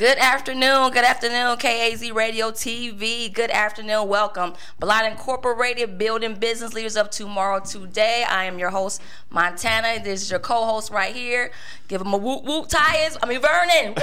Good 0.00 0.16
afternoon. 0.16 0.92
Good 0.92 1.04
afternoon, 1.04 1.58
KAZ 1.58 2.14
Radio 2.14 2.50
TV. 2.52 3.30
Good 3.30 3.50
afternoon. 3.50 4.08
Welcome. 4.08 4.54
Blot 4.78 5.04
Incorporated, 5.04 5.98
building 5.98 6.36
business 6.36 6.72
leaders 6.72 6.96
of 6.96 7.10
tomorrow 7.10 7.60
today. 7.60 8.24
I 8.26 8.44
am 8.44 8.58
your 8.58 8.70
host, 8.70 9.02
Montana. 9.28 10.02
This 10.02 10.22
is 10.22 10.30
your 10.30 10.40
co 10.40 10.64
host 10.64 10.90
right 10.90 11.14
here. 11.14 11.50
Give 11.86 12.00
him 12.00 12.14
a 12.14 12.16
whoop 12.16 12.44
whoop, 12.44 12.68
Tyus. 12.68 13.18
I 13.22 13.28
mean, 13.28 13.42
Vernon. 13.42 13.94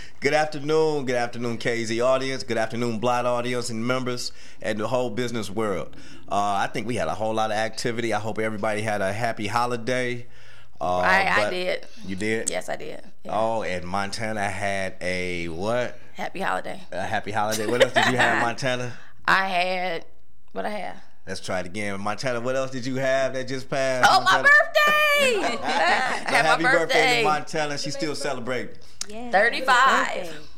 Good 0.20 0.34
afternoon, 0.34 1.06
good 1.06 1.16
afternoon, 1.16 1.56
KZ 1.56 2.04
audience. 2.04 2.42
Good 2.42 2.58
afternoon, 2.58 2.98
Blot 2.98 3.24
audience 3.24 3.70
and 3.70 3.86
members 3.86 4.32
and 4.60 4.78
the 4.78 4.88
whole 4.88 5.08
business 5.08 5.48
world. 5.48 5.96
Uh, 6.28 6.34
I 6.34 6.68
think 6.70 6.86
we 6.86 6.96
had 6.96 7.08
a 7.08 7.14
whole 7.14 7.32
lot 7.32 7.52
of 7.52 7.56
activity. 7.56 8.12
I 8.12 8.18
hope 8.18 8.38
everybody 8.38 8.82
had 8.82 9.00
a 9.00 9.12
happy 9.12 9.46
holiday. 9.46 10.26
Uh, 10.80 10.98
I, 10.98 11.46
I 11.46 11.50
did. 11.50 11.86
You 12.06 12.16
did? 12.16 12.48
Yes, 12.48 12.68
I 12.68 12.76
did. 12.76 13.02
Yeah. 13.24 13.38
Oh, 13.38 13.62
and 13.62 13.84
Montana 13.84 14.48
had 14.48 14.96
a 15.00 15.48
what? 15.48 15.98
Happy 16.14 16.40
holiday. 16.40 16.80
A 16.90 17.02
happy 17.02 17.32
holiday. 17.32 17.66
What 17.66 17.82
else 17.82 17.92
did 17.92 18.06
you 18.06 18.16
have, 18.16 18.40
Montana? 18.42 18.94
I 19.26 19.48
had 19.48 20.04
what 20.52 20.64
I 20.64 20.70
had. 20.70 20.96
Let's 21.26 21.40
try 21.40 21.60
it 21.60 21.66
again. 21.66 22.00
Montana, 22.00 22.40
what 22.40 22.56
else 22.56 22.70
did 22.70 22.86
you 22.86 22.96
have 22.96 23.34
that 23.34 23.46
just 23.46 23.68
passed? 23.68 24.08
Oh, 24.10 24.20
Montana? 24.20 24.42
my 24.42 24.48
birthday! 24.48 25.56
so 25.56 26.34
happy 26.34 26.62
birthday. 26.62 26.78
birthday 26.78 27.18
to 27.18 27.24
Montana. 27.24 27.78
She's 27.78 27.94
still 27.94 28.14
celebrating. 28.14 28.74
Yeah. 29.08 29.30
35. 29.30 30.48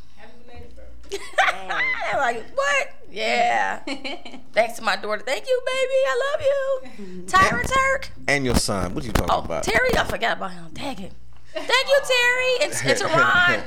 I'm 1.41 2.17
like, 2.19 2.45
what? 2.55 2.89
Yeah. 3.11 3.79
Thanks 4.53 4.79
to 4.79 4.83
my 4.83 4.97
daughter. 4.97 5.23
Thank 5.25 5.47
you, 5.47 5.61
baby. 5.67 5.99
I 6.07 6.21
love 6.33 6.47
you. 6.47 7.23
Tyra 7.27 7.67
Turk. 7.67 8.11
And 8.29 8.45
your 8.45 8.57
son. 8.57 8.95
What 8.95 9.05
you 9.05 9.13
talking 9.13 9.35
oh, 9.35 9.41
about? 9.41 9.65
Terry, 9.65 9.91
I 9.97 10.05
forgot 10.05 10.39
about 10.39 10.53
him. 10.53 10.67
Dang 10.73 10.99
it. 10.99 11.13
Thank 11.53 11.69
you, 11.69 12.01
Terry. 12.07 12.67
It's, 12.67 12.85
it's 12.85 13.03
Ron. 13.17 13.63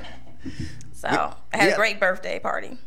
So 0.94 1.08
I 1.08 1.58
had 1.58 1.70
yeah. 1.70 1.73
a 1.73 1.75
great 1.75 2.00
birthday 2.00 2.39
party. 2.39 2.78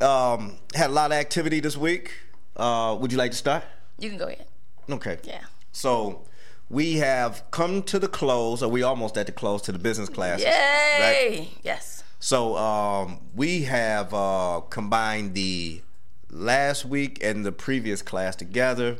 Um, 0.00 0.56
had 0.74 0.90
a 0.90 0.92
lot 0.92 1.10
of 1.10 1.16
activity 1.16 1.60
this 1.60 1.76
week. 1.76 2.12
Uh, 2.56 2.96
would 3.00 3.10
you 3.10 3.18
like 3.18 3.32
to 3.32 3.36
start? 3.36 3.64
You 3.98 4.08
can 4.08 4.18
go 4.18 4.26
ahead. 4.26 4.46
Okay. 4.88 5.18
Yeah. 5.24 5.40
So 5.72 6.26
we 6.68 6.94
have 6.94 7.44
come 7.50 7.82
to 7.84 7.98
the 7.98 8.08
close, 8.08 8.62
or 8.62 8.68
we 8.68 8.82
almost 8.82 9.16
at 9.18 9.26
the 9.26 9.32
close 9.32 9.62
to 9.62 9.72
the 9.72 9.78
business 9.78 10.08
classes. 10.08 10.44
Yay! 10.44 11.38
Right? 11.38 11.48
Yes. 11.62 11.95
So 12.18 12.56
um, 12.56 13.20
we 13.34 13.62
have 13.62 14.12
uh, 14.14 14.62
combined 14.70 15.34
the 15.34 15.82
last 16.30 16.84
week 16.84 17.18
and 17.22 17.44
the 17.44 17.52
previous 17.52 18.02
class 18.02 18.36
together. 18.36 18.96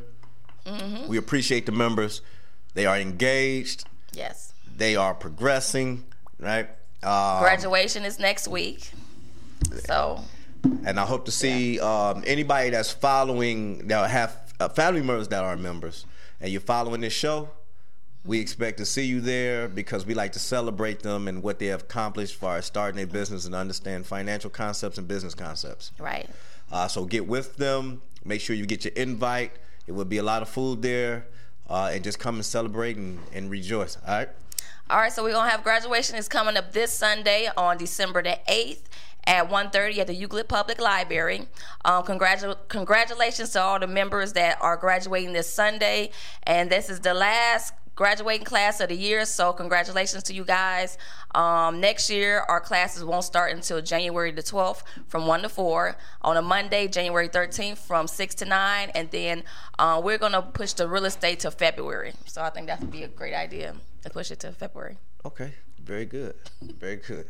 Mm-hmm. 0.65 1.07
We 1.07 1.17
appreciate 1.17 1.65
the 1.65 1.71
members. 1.71 2.21
They 2.73 2.85
are 2.85 2.97
engaged. 2.97 3.85
Yes. 4.13 4.53
They 4.75 4.95
are 4.95 5.13
progressing. 5.13 6.05
Right. 6.39 6.69
Um, 7.03 7.39
Graduation 7.39 8.05
is 8.05 8.19
next 8.19 8.47
week. 8.47 8.91
So. 9.85 10.23
And 10.85 10.99
I 10.99 11.05
hope 11.05 11.25
to 11.25 11.31
see 11.31 11.77
yeah. 11.77 12.09
um, 12.09 12.23
anybody 12.25 12.71
that's 12.71 12.91
following 12.91 13.87
that 13.87 14.09
have 14.09 14.53
uh, 14.59 14.69
family 14.69 15.01
members 15.01 15.27
that 15.29 15.43
are 15.43 15.55
members, 15.55 16.05
and 16.41 16.51
you're 16.51 16.61
following 16.61 17.01
this 17.01 17.13
show 17.13 17.49
we 18.27 18.41
expect 18.41 18.77
to 18.77 18.85
see 18.85 19.05
you 19.05 19.21
there 19.21 19.69
because 19.69 20.05
we 20.05 20.13
like 20.13 20.33
to 20.33 20.39
celebrate 20.39 20.99
them 20.99 21.29
and 21.29 21.41
what 21.41 21.59
they 21.59 21.67
have 21.67 21.83
accomplished 21.83 22.33
as 22.33 22.39
far 22.39 22.57
as 22.57 22.65
starting 22.65 23.01
a 23.01 23.07
business 23.07 23.45
and 23.45 23.55
understand 23.55 24.05
financial 24.05 24.49
concepts 24.49 24.97
and 24.97 25.07
business 25.07 25.33
concepts. 25.33 25.91
Right. 25.97 26.29
Uh, 26.69 26.89
so 26.89 27.05
get 27.05 27.25
with 27.25 27.55
them. 27.55 28.01
Make 28.25 28.41
sure 28.41 28.55
you 28.55 28.65
get 28.65 28.83
your 28.83 28.93
invite. 28.95 29.53
It 29.87 29.93
will 29.93 30.05
be 30.05 30.17
a 30.17 30.23
lot 30.23 30.41
of 30.41 30.49
food 30.49 30.81
there. 30.81 31.25
Uh, 31.69 31.91
and 31.93 32.03
just 32.03 32.19
come 32.19 32.35
and 32.35 32.45
celebrate 32.45 32.97
and, 32.97 33.19
and 33.33 33.49
rejoice. 33.49 33.97
All 34.05 34.17
right. 34.17 34.29
All 34.89 34.97
right. 34.99 35.11
So 35.11 35.23
we're 35.23 35.31
gonna 35.31 35.49
have 35.49 35.63
graduation 35.63 36.17
is 36.17 36.27
coming 36.27 36.57
up 36.57 36.73
this 36.73 36.93
Sunday 36.93 37.49
on 37.55 37.77
December 37.77 38.21
the 38.21 38.39
eighth 38.47 38.89
at 39.25 39.49
1.30 39.49 39.97
at 39.97 40.07
the 40.07 40.13
Euclid 40.13 40.47
Public 40.47 40.79
Library. 40.79 41.47
Um, 41.83 42.03
congratu- 42.03 42.57
congratulations 42.69 43.49
to 43.51 43.61
all 43.61 43.79
the 43.79 43.87
members 43.87 44.33
that 44.33 44.57
are 44.61 44.77
graduating 44.77 45.33
this 45.33 45.51
Sunday. 45.51 46.11
And 46.43 46.69
this 46.69 46.89
is 46.89 47.01
the 47.01 47.13
last 47.13 47.73
graduating 47.97 48.45
class 48.45 48.79
of 48.79 48.87
the 48.89 48.95
year. 48.95 49.25
So 49.25 49.51
congratulations 49.51 50.23
to 50.23 50.33
you 50.33 50.45
guys. 50.45 50.97
Um, 51.35 51.81
next 51.81 52.09
year, 52.09 52.45
our 52.47 52.61
classes 52.61 53.03
won't 53.03 53.25
start 53.25 53.51
until 53.51 53.81
January 53.81 54.31
the 54.31 54.43
12th 54.43 54.83
from 55.07 55.27
1 55.27 55.41
to 55.41 55.49
4. 55.49 55.97
On 56.21 56.37
a 56.37 56.41
Monday, 56.41 56.87
January 56.87 57.27
13th 57.27 57.79
from 57.79 58.07
6 58.07 58.35
to 58.35 58.45
9. 58.45 58.91
And 58.95 59.11
then 59.11 59.43
uh, 59.77 59.99
we're 60.01 60.19
going 60.19 60.31
to 60.31 60.43
push 60.43 60.73
the 60.73 60.87
real 60.87 61.05
estate 61.05 61.39
to 61.41 61.51
February. 61.51 62.13
So 62.27 62.41
I 62.41 62.51
think 62.51 62.67
that 62.67 62.79
would 62.79 62.91
be 62.91 63.03
a 63.03 63.07
great 63.07 63.33
idea 63.33 63.75
to 64.03 64.09
push 64.09 64.31
it 64.31 64.39
to 64.41 64.51
February. 64.51 64.97
Okay, 65.25 65.55
very 65.83 66.05
good. 66.05 66.35
Very 66.61 66.97
good. 66.97 67.27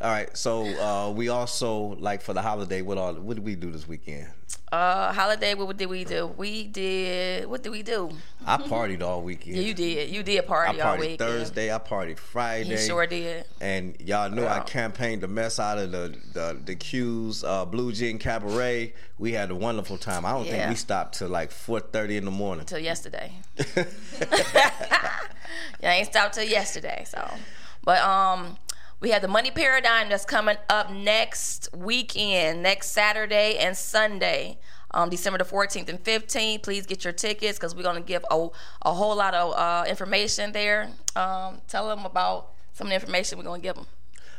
All 0.00 0.08
right, 0.08 0.36
so 0.36 0.64
uh, 0.64 1.10
we 1.10 1.28
also 1.28 1.96
like 1.98 2.22
for 2.22 2.32
the 2.32 2.40
holiday. 2.40 2.82
What 2.82 2.98
all? 2.98 3.14
What 3.14 3.34
did 3.34 3.44
we 3.44 3.56
do 3.56 3.72
this 3.72 3.88
weekend? 3.88 4.28
Uh, 4.70 5.12
holiday. 5.12 5.54
What 5.54 5.76
did 5.76 5.86
we 5.86 6.04
do? 6.04 6.28
We 6.28 6.68
did. 6.68 7.46
What 7.46 7.64
did 7.64 7.70
we 7.70 7.82
do? 7.82 8.10
I 8.46 8.58
partied 8.58 9.02
all 9.02 9.22
weekend. 9.22 9.56
Yeah, 9.56 9.62
you 9.62 9.74
did. 9.74 10.10
You 10.10 10.22
did 10.22 10.46
party 10.46 10.80
I 10.80 10.84
partied 10.84 10.86
all 10.86 10.98
weekend. 10.98 11.18
Thursday. 11.18 11.74
I 11.74 11.78
partied 11.78 12.18
Friday. 12.18 12.70
You 12.70 12.76
sure 12.78 13.08
did. 13.08 13.44
And 13.60 13.96
y'all 14.00 14.30
know 14.30 14.46
I 14.46 14.60
campaigned 14.60 15.22
the 15.22 15.28
mess 15.28 15.58
out 15.58 15.78
of 15.78 15.90
the 15.90 16.16
the, 16.32 16.60
the 16.64 16.76
Q's 16.76 17.42
uh, 17.42 17.64
Blue 17.64 17.90
Jean 17.90 18.20
Cabaret. 18.20 18.94
We 19.18 19.32
had 19.32 19.50
a 19.50 19.56
wonderful 19.56 19.98
time. 19.98 20.24
I 20.24 20.30
don't 20.30 20.46
yeah. 20.46 20.58
think 20.58 20.70
we 20.70 20.76
stopped 20.76 21.18
till 21.18 21.28
like 21.28 21.50
four 21.50 21.80
thirty 21.80 22.16
in 22.16 22.24
the 22.24 22.30
morning. 22.30 22.66
Till 22.66 22.78
yesterday. 22.78 23.32
yeah, 23.76 23.90
I 25.82 25.94
ain't 25.94 26.06
stopped 26.06 26.34
till 26.34 26.44
yesterday. 26.44 27.02
So, 27.04 27.28
but 27.82 28.00
um 28.00 28.58
we 29.00 29.10
have 29.10 29.22
the 29.22 29.28
Money 29.28 29.50
Paradigm 29.50 30.08
that's 30.08 30.24
coming 30.24 30.56
up 30.68 30.90
next 30.90 31.68
weekend, 31.74 32.62
next 32.62 32.90
Saturday 32.90 33.56
and 33.58 33.76
Sunday. 33.76 34.58
Um, 34.90 35.10
December 35.10 35.38
the 35.38 35.44
14th 35.44 35.88
and 35.88 36.02
15th. 36.02 36.62
Please 36.62 36.86
get 36.86 37.04
your 37.04 37.12
tickets 37.12 37.58
because 37.58 37.76
we're 37.76 37.82
going 37.82 38.02
to 38.02 38.06
give 38.06 38.24
a, 38.30 38.48
a 38.82 38.92
whole 38.92 39.14
lot 39.14 39.34
of 39.34 39.54
uh, 39.54 39.84
information 39.88 40.52
there. 40.52 40.90
Um, 41.14 41.60
tell 41.68 41.88
them 41.88 42.06
about 42.06 42.52
some 42.72 42.86
of 42.86 42.90
the 42.90 42.94
information 42.94 43.38
we're 43.38 43.44
going 43.44 43.60
to 43.60 43.66
give 43.66 43.76
them. 43.76 43.86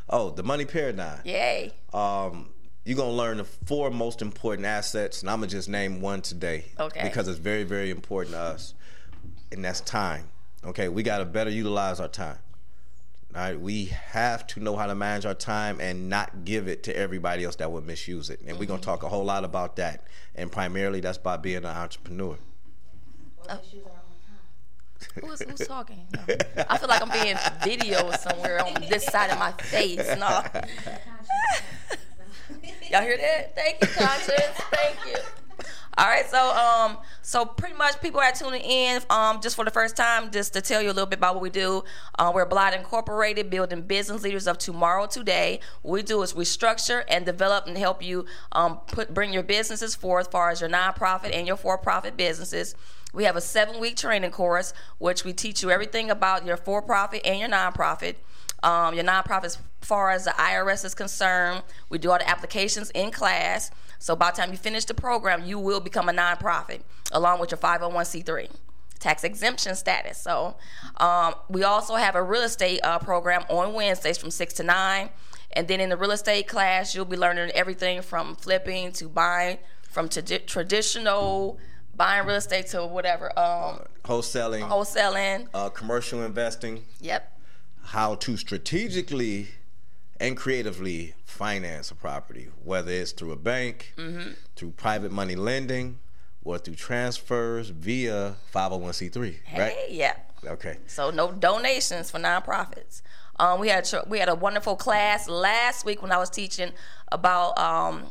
Oh, 0.09 0.31
the 0.31 0.43
money 0.43 0.65
paradigm. 0.65 1.21
Yay. 1.23 1.71
Um, 1.93 2.49
you're 2.83 2.97
going 2.97 3.11
to 3.11 3.15
learn 3.15 3.37
the 3.37 3.43
four 3.43 3.91
most 3.91 4.21
important 4.21 4.65
assets, 4.65 5.21
and 5.21 5.29
I'm 5.29 5.39
going 5.39 5.49
to 5.49 5.55
just 5.55 5.69
name 5.69 6.01
one 6.01 6.21
today. 6.21 6.65
Okay. 6.79 7.03
Because 7.03 7.27
it's 7.27 7.37
very, 7.37 7.63
very 7.63 7.91
important 7.91 8.33
to 8.33 8.41
us, 8.41 8.73
and 9.51 9.63
that's 9.63 9.81
time. 9.81 10.29
Okay, 10.65 10.89
we 10.89 11.03
got 11.03 11.19
to 11.19 11.25
better 11.25 11.51
utilize 11.51 11.99
our 11.99 12.07
time. 12.07 12.37
All 13.35 13.41
right, 13.41 13.59
we 13.61 13.85
have 13.85 14.47
to 14.47 14.59
know 14.59 14.75
how 14.75 14.87
to 14.87 14.95
manage 14.95 15.23
our 15.23 15.35
time 15.35 15.79
and 15.79 16.09
not 16.09 16.45
give 16.45 16.67
it 16.67 16.81
to 16.83 16.97
everybody 16.97 17.43
else 17.43 17.57
that 17.57 17.71
would 17.71 17.85
misuse 17.85 18.31
it. 18.31 18.39
And 18.39 18.49
mm-hmm. 18.49 18.59
we're 18.59 18.65
gonna 18.65 18.81
talk 18.81 19.03
a 19.03 19.09
whole 19.09 19.23
lot 19.23 19.43
about 19.43 19.75
that. 19.75 20.03
And 20.33 20.51
primarily, 20.51 20.99
that's 20.99 21.19
by 21.19 21.37
being 21.37 21.57
an 21.57 21.65
entrepreneur. 21.65 22.39
Uh, 23.47 23.57
who's, 25.21 25.41
who's 25.41 25.67
talking? 25.67 26.07
No. 26.13 26.21
I 26.69 26.77
feel 26.79 26.89
like 26.89 27.03
I'm 27.03 27.11
being 27.11 27.35
videoed 27.35 28.17
somewhere 28.17 28.65
on 28.65 28.81
this 28.89 29.05
side 29.05 29.29
of 29.29 29.37
my 29.37 29.51
face. 29.51 30.07
No. 30.17 30.43
Y'all 32.89 33.03
hear 33.03 33.17
that? 33.17 33.55
Thank 33.55 33.81
you, 33.81 33.87
conscience. 33.87 34.59
Thank 34.71 34.97
you. 35.05 35.17
All 35.99 36.05
right, 36.05 36.25
so 36.29 36.55
um, 36.55 36.97
so 37.21 37.43
pretty 37.43 37.75
much 37.75 37.99
people 37.99 38.21
are 38.21 38.31
tuning 38.31 38.61
in 38.61 39.01
um, 39.09 39.41
just 39.41 39.57
for 39.57 39.65
the 39.65 39.71
first 39.71 39.97
time, 39.97 40.31
just 40.31 40.53
to 40.53 40.61
tell 40.61 40.81
you 40.81 40.87
a 40.87 40.95
little 40.95 41.05
bit 41.05 41.19
about 41.19 41.35
what 41.35 41.41
we 41.41 41.49
do. 41.49 41.83
Uh, 42.17 42.31
we're 42.33 42.45
Blot 42.45 42.73
Incorporated, 42.73 43.49
building 43.49 43.81
business 43.81 44.23
leaders 44.23 44.47
of 44.47 44.57
tomorrow 44.57 45.07
today. 45.07 45.59
What 45.81 45.91
we 45.91 46.03
do 46.03 46.21
is 46.21 46.33
we 46.33 46.45
structure 46.45 47.03
and 47.09 47.25
develop 47.25 47.67
and 47.67 47.77
help 47.77 48.01
you 48.01 48.25
um, 48.53 48.77
put 48.87 49.13
bring 49.13 49.33
your 49.33 49.43
businesses 49.43 49.93
forth, 49.93 50.27
as 50.27 50.31
far 50.31 50.49
as 50.51 50.61
your 50.61 50.69
nonprofit 50.69 51.35
and 51.35 51.45
your 51.45 51.57
for-profit 51.57 52.15
businesses. 52.15 52.75
We 53.13 53.25
have 53.25 53.35
a 53.35 53.41
seven-week 53.41 53.97
training 53.97 54.31
course, 54.31 54.73
which 54.99 55.25
we 55.25 55.33
teach 55.33 55.61
you 55.63 55.69
everything 55.69 56.09
about 56.09 56.45
your 56.45 56.55
for-profit 56.55 57.25
and 57.25 57.41
your 57.41 57.49
nonprofit. 57.49 58.15
Um, 58.63 58.93
your 58.93 59.03
nonprofit, 59.03 59.45
as 59.45 59.57
far 59.81 60.11
as 60.11 60.23
the 60.23 60.31
IRS 60.31 60.85
is 60.85 60.95
concerned, 60.95 61.63
we 61.89 61.97
do 61.97 62.09
all 62.09 62.19
the 62.19 62.29
applications 62.29 62.89
in 62.91 63.11
class. 63.11 63.71
So 63.99 64.15
by 64.15 64.31
the 64.31 64.37
time 64.37 64.51
you 64.51 64.57
finish 64.57 64.85
the 64.85 64.93
program, 64.93 65.45
you 65.45 65.59
will 65.59 65.81
become 65.81 66.09
a 66.09 66.13
nonprofit 66.13 66.81
along 67.11 67.39
with 67.39 67.51
your 67.51 67.57
501c3 67.57 68.49
tax 68.99 69.23
exemption 69.23 69.75
status. 69.75 70.17
So 70.17 70.55
um, 70.97 71.35
we 71.49 71.63
also 71.63 71.95
have 71.95 72.15
a 72.15 72.23
real 72.23 72.41
estate 72.43 72.79
uh, 72.83 72.99
program 72.99 73.43
on 73.49 73.73
Wednesdays 73.73 74.17
from 74.17 74.31
6 74.31 74.53
to 74.55 74.63
9. 74.63 75.09
And 75.53 75.67
then 75.67 75.79
in 75.79 75.89
the 75.89 75.97
real 75.97 76.11
estate 76.11 76.47
class, 76.47 76.93
you'll 76.93 77.05
be 77.05 77.17
learning 77.17 77.51
everything 77.51 78.01
from 78.01 78.35
flipping 78.35 78.91
to 78.93 79.09
buying, 79.09 79.57
from 79.89 80.07
t- 80.07 80.21
traditional 80.21 81.57
buying 81.95 82.27
real 82.27 82.35
estate 82.35 82.67
to 82.67 82.85
whatever. 82.85 83.37
Um, 83.37 83.81
wholesaling. 84.03 84.69
Wholesaling. 84.69 85.47
Uh, 85.53 85.69
commercial 85.69 86.23
investing. 86.23 86.83
Yep. 87.01 87.35
How 87.83 88.15
to 88.15 88.37
strategically 88.37 89.47
and 90.19 90.35
creatively 90.35 91.13
finance 91.23 91.91
a 91.91 91.95
property, 91.95 92.49
whether 92.63 92.91
it's 92.91 93.11
through 93.11 93.31
a 93.31 93.37
bank, 93.37 93.93
mm-hmm. 93.97 94.31
through 94.55 94.71
private 94.71 95.11
money 95.11 95.35
lending, 95.35 95.99
or 96.43 96.57
through 96.57 96.75
transfers 96.75 97.69
via 97.69 98.35
501c3, 98.53 99.35
hey, 99.43 99.59
right? 99.59 99.75
Yeah. 99.89 100.13
Okay. 100.45 100.77
So 100.87 101.11
no 101.11 101.31
donations 101.31 102.11
for 102.11 102.19
nonprofits. 102.19 103.01
Um, 103.39 103.59
we 103.59 103.69
had 103.69 103.91
a, 103.93 104.03
we 104.07 104.19
had 104.19 104.29
a 104.29 104.35
wonderful 104.35 104.75
class 104.75 105.29
last 105.29 105.85
week 105.85 106.01
when 106.01 106.11
I 106.11 106.17
was 106.17 106.29
teaching 106.29 106.71
about 107.11 107.57
um, 107.57 108.03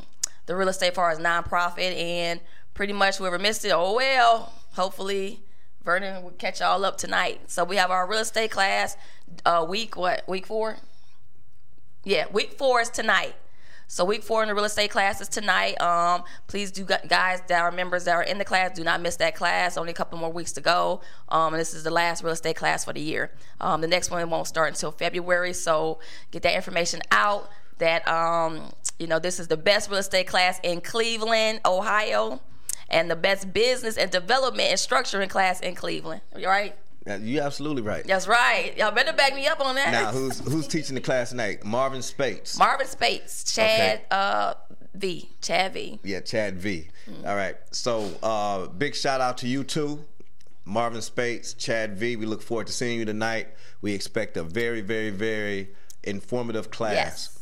the 0.47 0.55
real 0.55 0.69
estate 0.69 0.95
for 0.95 1.09
as 1.09 1.19
nonprofit, 1.19 1.95
and 1.95 2.39
pretty 2.73 2.93
much 2.93 3.17
whoever 3.17 3.37
missed 3.37 3.65
it, 3.65 3.71
oh 3.71 3.93
well. 3.93 4.53
Hopefully, 4.73 5.41
Vernon 5.83 6.23
will 6.23 6.31
catch 6.31 6.61
y'all 6.61 6.83
up 6.85 6.97
tonight. 6.97 7.41
So 7.47 7.63
we 7.63 7.75
have 7.75 7.91
our 7.91 8.07
real 8.07 8.19
estate 8.19 8.51
class, 8.51 8.97
uh, 9.45 9.65
week 9.67 9.95
what? 9.95 10.27
Week 10.27 10.47
four. 10.47 10.77
Yeah, 12.05 12.27
week 12.31 12.53
four 12.57 12.81
is 12.81 12.89
tonight. 12.89 13.35
So 13.87 14.05
week 14.05 14.21
four 14.21 14.43
in 14.43 14.49
the 14.49 14.55
real 14.55 14.65
estate 14.65 14.91
class 14.91 15.19
is 15.19 15.27
tonight. 15.27 15.81
Um, 15.81 16.23
please 16.47 16.71
do 16.71 16.85
guys 16.85 17.41
that 17.47 17.59
are 17.59 17.71
members 17.71 18.05
that 18.05 18.11
are 18.11 18.21
in 18.21 18.37
the 18.37 18.45
class, 18.45 18.75
do 18.75 18.83
not 18.83 19.01
miss 19.01 19.15
that 19.17 19.35
class. 19.35 19.77
Only 19.77 19.91
a 19.91 19.95
couple 19.95 20.19
more 20.19 20.31
weeks 20.31 20.51
to 20.53 20.61
go. 20.61 21.01
Um, 21.27 21.53
and 21.53 21.59
this 21.59 21.73
is 21.73 21.83
the 21.83 21.89
last 21.89 22.23
real 22.23 22.33
estate 22.33 22.55
class 22.55 22.85
for 22.85 22.93
the 22.93 23.01
year. 23.01 23.31
Um, 23.59 23.81
the 23.81 23.87
next 23.87 24.11
one 24.11 24.29
won't 24.29 24.47
start 24.47 24.69
until 24.69 24.91
February. 24.91 25.53
So 25.53 25.99
get 26.31 26.43
that 26.43 26.55
information 26.55 27.01
out. 27.11 27.49
That 27.79 28.07
um, 28.07 28.71
you 28.99 29.07
know, 29.07 29.19
this 29.19 29.39
is 29.39 29.47
the 29.47 29.57
best 29.57 29.89
real 29.89 29.99
estate 29.99 30.27
class 30.27 30.59
in 30.63 30.81
Cleveland, 30.81 31.61
Ohio, 31.65 32.41
and 32.89 33.09
the 33.09 33.15
best 33.15 33.53
business 33.53 33.97
and 33.97 34.11
development 34.11 34.69
and 34.69 34.77
structuring 34.77 35.29
class 35.29 35.61
in 35.61 35.75
Cleveland. 35.75 36.21
Right? 36.35 36.75
You're 37.05 37.43
absolutely 37.43 37.81
right. 37.81 38.05
That's 38.05 38.27
right. 38.27 38.73
Y'all 38.77 38.91
better 38.91 39.13
back 39.13 39.33
me 39.33 39.47
up 39.47 39.59
on 39.59 39.75
that. 39.75 39.91
Now, 39.91 40.11
who's 40.11 40.39
who's 40.39 40.67
teaching 40.67 40.95
the 40.95 41.01
class 41.01 41.29
tonight? 41.29 41.63
Marvin 41.63 42.01
Spates. 42.01 42.57
Marvin 42.57 42.87
Spates. 42.87 43.43
Chad 43.55 43.99
okay. 43.99 44.05
uh, 44.11 44.53
V. 44.93 45.29
Chad 45.41 45.73
V. 45.73 45.99
Yeah, 46.03 46.19
Chad 46.19 46.57
V. 46.57 46.87
Mm-hmm. 47.09 47.27
All 47.27 47.35
right. 47.35 47.55
So, 47.71 48.11
uh, 48.21 48.67
big 48.67 48.95
shout 48.95 49.21
out 49.21 49.37
to 49.39 49.47
you 49.47 49.63
two. 49.63 50.05
Marvin 50.65 51.01
Spates, 51.01 51.53
Chad 51.53 51.97
V. 51.97 52.15
We 52.15 52.27
look 52.27 52.43
forward 52.43 52.67
to 52.67 52.73
seeing 52.73 52.99
you 52.99 53.05
tonight. 53.05 53.47
We 53.81 53.93
expect 53.93 54.37
a 54.37 54.43
very, 54.43 54.81
very, 54.81 55.09
very 55.09 55.69
informative 56.03 56.69
class. 56.69 56.93
Yes. 56.93 57.39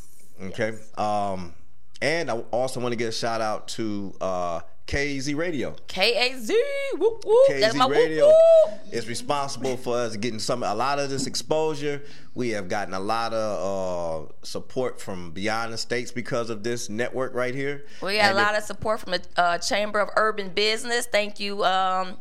Okay. 0.50 0.72
Yes. 0.72 0.98
Um, 0.98 1.52
and 2.00 2.30
I 2.30 2.38
also 2.52 2.80
want 2.80 2.92
to 2.92 2.96
get 2.96 3.08
a 3.08 3.12
shout 3.12 3.40
out 3.40 3.68
to 3.68 4.14
uh, 4.20 4.60
KAZ 4.88 5.36
Radio. 5.36 5.76
KAZ, 5.86 6.50
whoop, 6.96 7.22
whoop. 7.26 7.48
KAZ 7.50 7.90
Radio 7.90 8.26
whoop, 8.26 8.34
whoop. 8.64 8.94
is 8.94 9.06
responsible 9.06 9.76
for 9.76 9.98
us 9.98 10.16
getting 10.16 10.38
some 10.38 10.62
a 10.62 10.74
lot 10.74 10.98
of 10.98 11.10
this 11.10 11.26
exposure. 11.26 12.02
We 12.34 12.50
have 12.50 12.70
gotten 12.70 12.94
a 12.94 13.00
lot 13.00 13.34
of 13.34 14.28
uh, 14.30 14.32
support 14.42 14.98
from 14.98 15.32
beyond 15.32 15.74
the 15.74 15.78
states 15.78 16.10
because 16.10 16.48
of 16.48 16.62
this 16.62 16.88
network 16.88 17.34
right 17.34 17.54
here. 17.54 17.84
We 18.02 18.16
got 18.16 18.30
and 18.30 18.38
a 18.38 18.40
lot 18.40 18.54
it, 18.54 18.58
of 18.58 18.64
support 18.64 19.00
from 19.00 19.12
the 19.12 19.22
uh, 19.36 19.58
Chamber 19.58 20.00
of 20.00 20.08
Urban 20.16 20.48
Business. 20.48 21.04
Thank 21.04 21.38
you. 21.38 21.66
Um, 21.66 22.16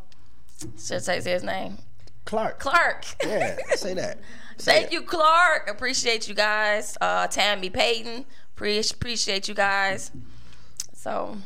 should 0.77 0.97
I 0.97 1.19
say 1.19 1.31
his 1.31 1.43
name? 1.43 1.77
Clark. 2.25 2.59
Clark. 2.59 3.05
Yeah, 3.23 3.55
say 3.75 3.93
that. 3.93 4.19
Say 4.59 4.71
Thank 4.71 4.91
you, 4.91 5.03
Clark. 5.03 5.69
Appreciate 5.69 6.27
you 6.27 6.33
guys. 6.33 6.97
Uh, 6.99 7.27
Tammy 7.27 7.69
Payton. 7.69 8.25
Pre- 8.55 8.79
appreciate 8.79 9.47
you 9.47 9.53
guys. 9.53 10.09
So 10.95 11.37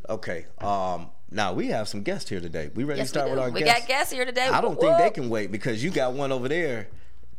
Okay. 0.10 0.48
Um, 0.60 1.10
now 1.30 1.54
we 1.54 1.68
have 1.68 1.88
some 1.88 2.02
guests 2.04 2.30
here 2.30 2.40
today. 2.40 2.72
We 2.74 2.86
ready 2.86 3.00
yes, 3.00 3.12
to 3.12 3.20
start 3.20 3.30
with 3.30 3.40
our 3.40 3.52
we 3.52 3.62
guests? 3.62 3.76
We 3.76 3.82
got 3.82 3.88
guests 3.88 4.14
here 4.14 4.26
today. 4.26 4.48
I 4.48 4.62
don't 4.62 4.80
think 4.80 4.98
they 4.98 5.10
can 5.10 5.30
wait 5.30 5.52
because 5.52 5.84
you 5.84 5.92
got 5.92 6.14
one 6.14 6.32
over 6.32 6.48
there 6.48 6.88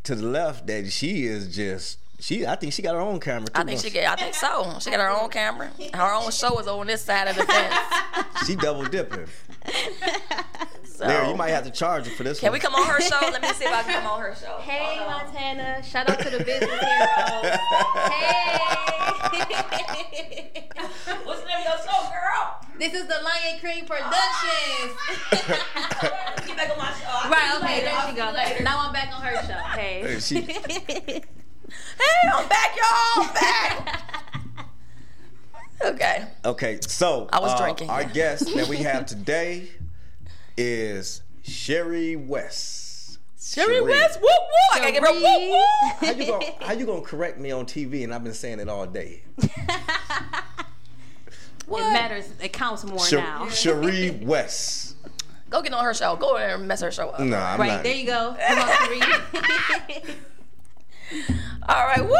to 0.04 0.14
the 0.14 0.26
left 0.26 0.66
that 0.66 0.90
she 0.90 1.24
is 1.24 1.54
just 1.54 1.98
she 2.20 2.46
I 2.46 2.56
think 2.56 2.72
she 2.72 2.82
got 2.82 2.94
her 2.94 3.00
own 3.00 3.20
camera 3.20 3.46
too. 3.48 3.60
I 3.60 3.64
think 3.64 3.80
she 3.80 3.90
get 3.90 4.10
I 4.10 4.16
think 4.16 4.34
so. 4.34 4.76
She 4.80 4.90
got 4.90 5.00
her 5.00 5.10
own 5.10 5.30
camera. 5.30 5.70
Her 5.94 6.14
own 6.14 6.30
show 6.32 6.58
is 6.58 6.66
on 6.66 6.86
this 6.86 7.02
side 7.02 7.28
of 7.28 7.36
the 7.36 7.44
fence. 7.44 7.74
she 8.46 8.56
double 8.56 8.84
dipping. 8.84 9.26
So, 10.98 11.06
Larry, 11.06 11.28
you 11.28 11.36
might 11.36 11.50
have 11.50 11.62
to 11.62 11.70
charge 11.70 12.06
her 12.06 12.10
for 12.10 12.24
this 12.24 12.40
can 12.40 12.48
one. 12.48 12.54
we 12.54 12.58
come 12.60 12.74
on 12.74 12.84
her 12.84 13.00
show? 13.00 13.20
Let 13.20 13.40
me 13.40 13.46
see 13.50 13.66
if 13.66 13.72
I 13.72 13.84
can 13.84 14.02
come 14.02 14.10
on 14.10 14.20
her 14.20 14.34
show. 14.34 14.58
Hey 14.58 14.98
Montana. 14.98 15.80
Shout 15.84 16.10
out 16.10 16.18
to 16.18 16.28
the 16.28 16.38
business 16.42 16.68
heroes. 16.68 17.56
hey. 18.10 18.58
What's 21.22 21.40
the 21.42 21.46
name 21.46 21.58
of 21.58 21.64
your 21.64 21.78
show, 21.86 22.10
girl? 22.10 22.60
This 22.78 22.94
is 22.94 23.08
the 23.08 23.14
Lion 23.14 23.58
Cream 23.58 23.84
Productions. 23.86 24.94
Get 25.32 26.56
back 26.56 26.70
on 26.70 26.78
my 26.78 26.92
show. 26.92 27.28
right, 27.28 27.60
okay, 27.60 27.80
there 27.80 28.00
she 28.08 28.14
goes. 28.14 28.62
Now 28.62 28.86
I'm 28.86 28.92
back 28.92 29.12
on 29.12 29.20
her 29.20 29.42
show. 29.46 29.54
Hey. 29.78 30.18
She, 30.20 30.40
hey, 30.42 31.22
I'm 32.32 32.48
back, 32.48 32.76
y'all. 32.76 33.24
I'm 33.24 33.34
back. 33.34 34.14
okay. 35.84 36.26
Okay, 36.44 36.78
so 36.82 37.28
I 37.32 37.40
was 37.40 37.52
uh, 37.52 37.58
drinking. 37.58 37.90
Our 37.90 38.04
guest 38.04 38.54
that 38.54 38.68
we 38.68 38.76
have 38.78 39.06
today 39.06 39.68
is 40.56 41.22
Sherry 41.42 42.14
West. 42.14 43.18
Sherry, 43.40 43.74
Sherry. 43.74 43.90
West, 43.90 44.20
whoop 44.20 44.30
whoop! 44.30 44.74
I 44.74 44.78
gotta 44.78 44.92
give 44.92 45.02
her 45.02 45.12
whoop 45.12 45.50
whoop. 45.50 46.00
How 46.00 46.12
you 46.12 46.26
gonna 46.26 46.64
How 46.64 46.72
you 46.74 46.86
gonna 46.86 47.02
correct 47.02 47.38
me 47.38 47.50
on 47.50 47.66
TV? 47.66 48.04
And 48.04 48.14
I've 48.14 48.22
been 48.22 48.34
saying 48.34 48.60
it 48.60 48.68
all 48.68 48.86
day. 48.86 49.22
What? 51.68 51.82
It 51.82 51.92
matters. 51.92 52.30
It 52.42 52.52
counts 52.52 52.84
more 52.84 53.04
Sh- 53.04 53.12
now. 53.12 53.48
Cherie 53.48 54.10
West. 54.22 54.96
Go 55.50 55.62
get 55.62 55.72
on 55.72 55.84
her 55.84 55.94
show. 55.94 56.16
Go 56.16 56.36
in 56.36 56.42
there 56.42 56.54
and 56.56 56.66
mess 56.68 56.80
her 56.82 56.90
show 56.90 57.10
up. 57.10 57.20
No, 57.20 57.24
I'm 57.24 57.30
not. 57.30 57.58
right 57.58 57.68
not. 57.68 57.82
there 57.82 57.94
you 57.94 58.06
go. 58.06 58.36
Come 58.46 58.58
on, 58.58 58.76
Cherie. 58.86 60.02
All 61.68 61.86
right, 61.86 62.04
woo! 62.04 62.14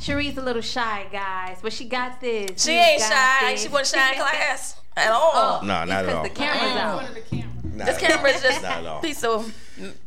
Cherie's 0.00 0.36
a 0.36 0.40
little 0.42 0.62
shy, 0.62 1.06
guys, 1.10 1.58
but 1.62 1.72
she 1.72 1.84
got 1.84 2.20
this. 2.20 2.62
She, 2.62 2.70
she 2.70 2.76
ain't 2.76 3.00
shy. 3.02 3.52
This. 3.52 3.62
She 3.62 3.68
wasn't 3.68 4.00
shy 4.00 4.12
in 4.12 4.18
class 4.20 4.80
at 4.96 5.10
all. 5.10 5.30
Oh, 5.34 5.60
no, 5.62 5.84
not 5.84 5.88
at 5.90 6.08
all. 6.08 6.22
Because 6.22 6.36
the 6.36 6.44
camera's 6.44 6.76
out. 6.76 7.86
This 7.86 7.98
camera 7.98 8.30
is 8.30 8.42
just 8.42 8.64
a 8.64 8.98
piece 9.02 9.24
of 9.24 9.54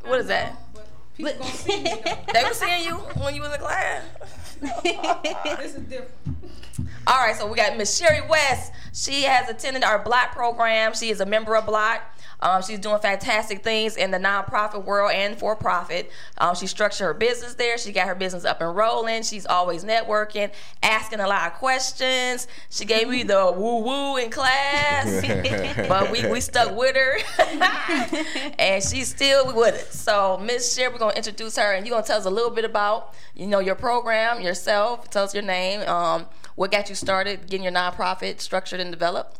what 0.05 0.19
is 0.21 0.27
that? 0.27 0.57
People 1.17 1.33
gonna 1.33 1.51
see 1.51 1.83
me 1.83 1.93
They 2.33 2.43
were 2.43 2.53
seeing 2.53 2.85
you 2.85 2.95
when 2.95 3.35
you 3.35 3.41
was 3.41 3.53
in 3.53 3.59
class. 3.59 4.03
this 4.61 5.75
is 5.75 5.81
different. 5.83 6.11
All 7.05 7.19
right, 7.19 7.35
so 7.35 7.47
we 7.47 7.57
got 7.57 7.75
Miss 7.77 7.97
Sherry 7.97 8.25
West. 8.29 8.71
She 8.93 9.23
has 9.23 9.49
attended 9.49 9.83
our 9.83 9.99
Blot 9.99 10.31
program. 10.31 10.93
She 10.93 11.09
is 11.09 11.19
a 11.19 11.25
member 11.25 11.57
of 11.57 11.65
Blot. 11.65 12.01
Um, 12.43 12.61
she's 12.61 12.77
doing 12.77 12.99
fantastic 12.99 13.63
things 13.63 13.95
in 13.95 14.11
the 14.11 14.17
nonprofit 14.17 14.83
world 14.83 15.11
and 15.13 15.37
for 15.39 15.55
profit. 15.55 16.11
Um, 16.37 16.55
she 16.55 16.67
structured 16.67 17.05
her 17.05 17.13
business 17.13 17.55
there. 17.55 17.77
She 17.77 17.93
got 17.93 18.07
her 18.07 18.15
business 18.15 18.43
up 18.43 18.59
and 18.59 18.75
rolling. 18.75 19.23
She's 19.23 19.45
always 19.45 19.85
networking, 19.85 20.51
asking 20.83 21.21
a 21.21 21.27
lot 21.27 21.47
of 21.47 21.57
questions. 21.57 22.47
She 22.69 22.83
gave 22.83 23.07
me 23.07 23.23
the 23.23 23.53
woo 23.55 23.79
woo 23.79 24.17
in 24.17 24.29
class, 24.29 25.25
but 25.87 26.11
we, 26.11 26.27
we 26.27 26.41
stuck 26.41 26.75
with 26.75 26.97
her, 26.97 27.17
and 28.59 28.83
she's 28.83 29.07
still 29.07 29.55
with 29.55 29.75
it. 29.75 29.93
So 29.93 30.37
Miss 30.37 30.75
Sherry, 30.75 30.91
we're 30.91 30.99
gonna 30.99 31.15
introduce 31.15 31.55
her, 31.55 31.71
and 31.73 31.87
you're 31.87 31.95
gonna 31.95 32.05
tell 32.05 32.19
us 32.19 32.25
a 32.25 32.29
little 32.29 32.51
bit 32.51 32.65
about 32.65 33.13
you 33.35 33.47
know 33.47 33.59
your 33.59 33.75
program, 33.75 34.41
yourself. 34.41 35.09
Tell 35.09 35.23
us 35.23 35.33
your 35.33 35.43
name. 35.43 35.87
Um, 35.87 36.25
what 36.55 36.71
got 36.71 36.89
you 36.89 36.95
started 36.95 37.47
getting 37.47 37.63
your 37.63 37.71
nonprofit 37.71 38.41
structured 38.41 38.81
and 38.81 38.91
developed? 38.91 39.39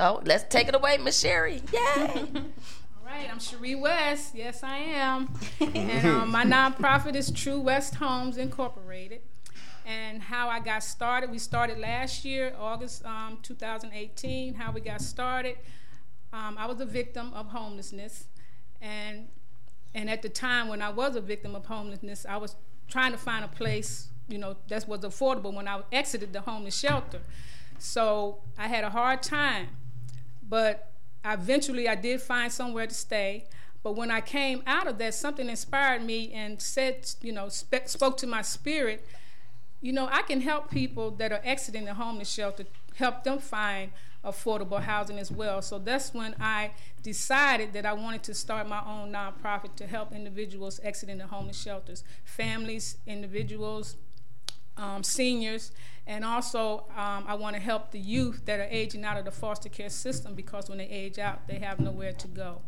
So 0.00 0.22
let's 0.24 0.44
take 0.44 0.66
it 0.66 0.74
away, 0.74 0.96
Miss 0.96 1.20
Sherry. 1.20 1.60
Yay! 1.74 1.76
All 2.34 3.04
right, 3.04 3.30
I'm 3.30 3.38
Cherie 3.38 3.74
West. 3.74 4.34
Yes, 4.34 4.62
I 4.62 4.78
am. 4.78 5.28
and 5.60 6.06
um, 6.06 6.30
my 6.30 6.42
nonprofit 6.42 7.14
is 7.14 7.30
True 7.30 7.60
West 7.60 7.96
Homes 7.96 8.38
Incorporated. 8.38 9.20
And 9.84 10.22
how 10.22 10.48
I 10.48 10.58
got 10.58 10.82
started, 10.84 11.30
we 11.30 11.38
started 11.38 11.78
last 11.78 12.24
year, 12.24 12.54
August 12.58 13.04
um, 13.04 13.40
2018. 13.42 14.54
How 14.54 14.72
we 14.72 14.80
got 14.80 15.02
started, 15.02 15.58
um, 16.32 16.56
I 16.56 16.64
was 16.64 16.80
a 16.80 16.86
victim 16.86 17.34
of 17.34 17.48
homelessness, 17.48 18.24
and 18.80 19.28
and 19.92 20.08
at 20.08 20.22
the 20.22 20.30
time 20.30 20.68
when 20.68 20.80
I 20.80 20.88
was 20.88 21.14
a 21.14 21.20
victim 21.20 21.54
of 21.54 21.66
homelessness, 21.66 22.24
I 22.26 22.38
was 22.38 22.56
trying 22.88 23.12
to 23.12 23.18
find 23.18 23.44
a 23.44 23.48
place, 23.48 24.08
you 24.30 24.38
know, 24.38 24.56
that 24.68 24.88
was 24.88 25.00
affordable 25.00 25.52
when 25.52 25.68
I 25.68 25.82
exited 25.92 26.32
the 26.32 26.40
homeless 26.40 26.78
shelter. 26.78 27.20
So 27.80 28.38
I 28.58 28.68
had 28.68 28.84
a 28.84 28.90
hard 28.90 29.22
time, 29.22 29.68
but 30.50 30.90
eventually 31.24 31.88
I 31.88 31.94
did 31.94 32.20
find 32.20 32.52
somewhere 32.52 32.86
to 32.86 32.94
stay. 32.94 33.46
But 33.82 33.96
when 33.96 34.10
I 34.10 34.20
came 34.20 34.62
out 34.66 34.86
of 34.86 34.98
that, 34.98 35.14
something 35.14 35.48
inspired 35.48 36.04
me 36.04 36.32
and 36.32 36.60
said, 36.60 37.10
you 37.22 37.32
know, 37.32 37.48
sp- 37.48 37.86
spoke 37.86 38.18
to 38.18 38.26
my 38.26 38.42
spirit. 38.42 39.06
You 39.80 39.92
know, 39.94 40.08
I 40.10 40.20
can 40.22 40.42
help 40.42 40.70
people 40.70 41.12
that 41.12 41.32
are 41.32 41.40
exiting 41.42 41.86
the 41.86 41.94
homeless 41.94 42.30
shelter, 42.30 42.66
help 42.96 43.24
them 43.24 43.38
find 43.38 43.92
affordable 44.22 44.82
housing 44.82 45.18
as 45.18 45.30
well. 45.30 45.62
So 45.62 45.78
that's 45.78 46.12
when 46.12 46.34
I 46.38 46.72
decided 47.02 47.72
that 47.72 47.86
I 47.86 47.94
wanted 47.94 48.22
to 48.24 48.34
start 48.34 48.68
my 48.68 48.82
own 48.84 49.12
nonprofit 49.12 49.76
to 49.76 49.86
help 49.86 50.12
individuals 50.12 50.78
exiting 50.82 51.16
the 51.18 51.26
homeless 51.26 51.58
shelters, 51.58 52.04
families, 52.24 52.98
individuals, 53.06 53.96
um, 54.76 55.02
seniors, 55.02 55.72
and 56.06 56.24
also 56.24 56.84
um, 56.96 57.24
I 57.26 57.34
want 57.34 57.56
to 57.56 57.62
help 57.62 57.90
the 57.90 57.98
youth 57.98 58.42
that 58.46 58.60
are 58.60 58.68
aging 58.70 59.04
out 59.04 59.16
of 59.16 59.24
the 59.24 59.30
foster 59.30 59.68
care 59.68 59.90
system 59.90 60.34
because 60.34 60.68
when 60.68 60.78
they 60.78 60.88
age 60.88 61.18
out, 61.18 61.46
they 61.46 61.58
have 61.58 61.80
nowhere 61.80 62.12
to 62.12 62.28
go. 62.28 62.62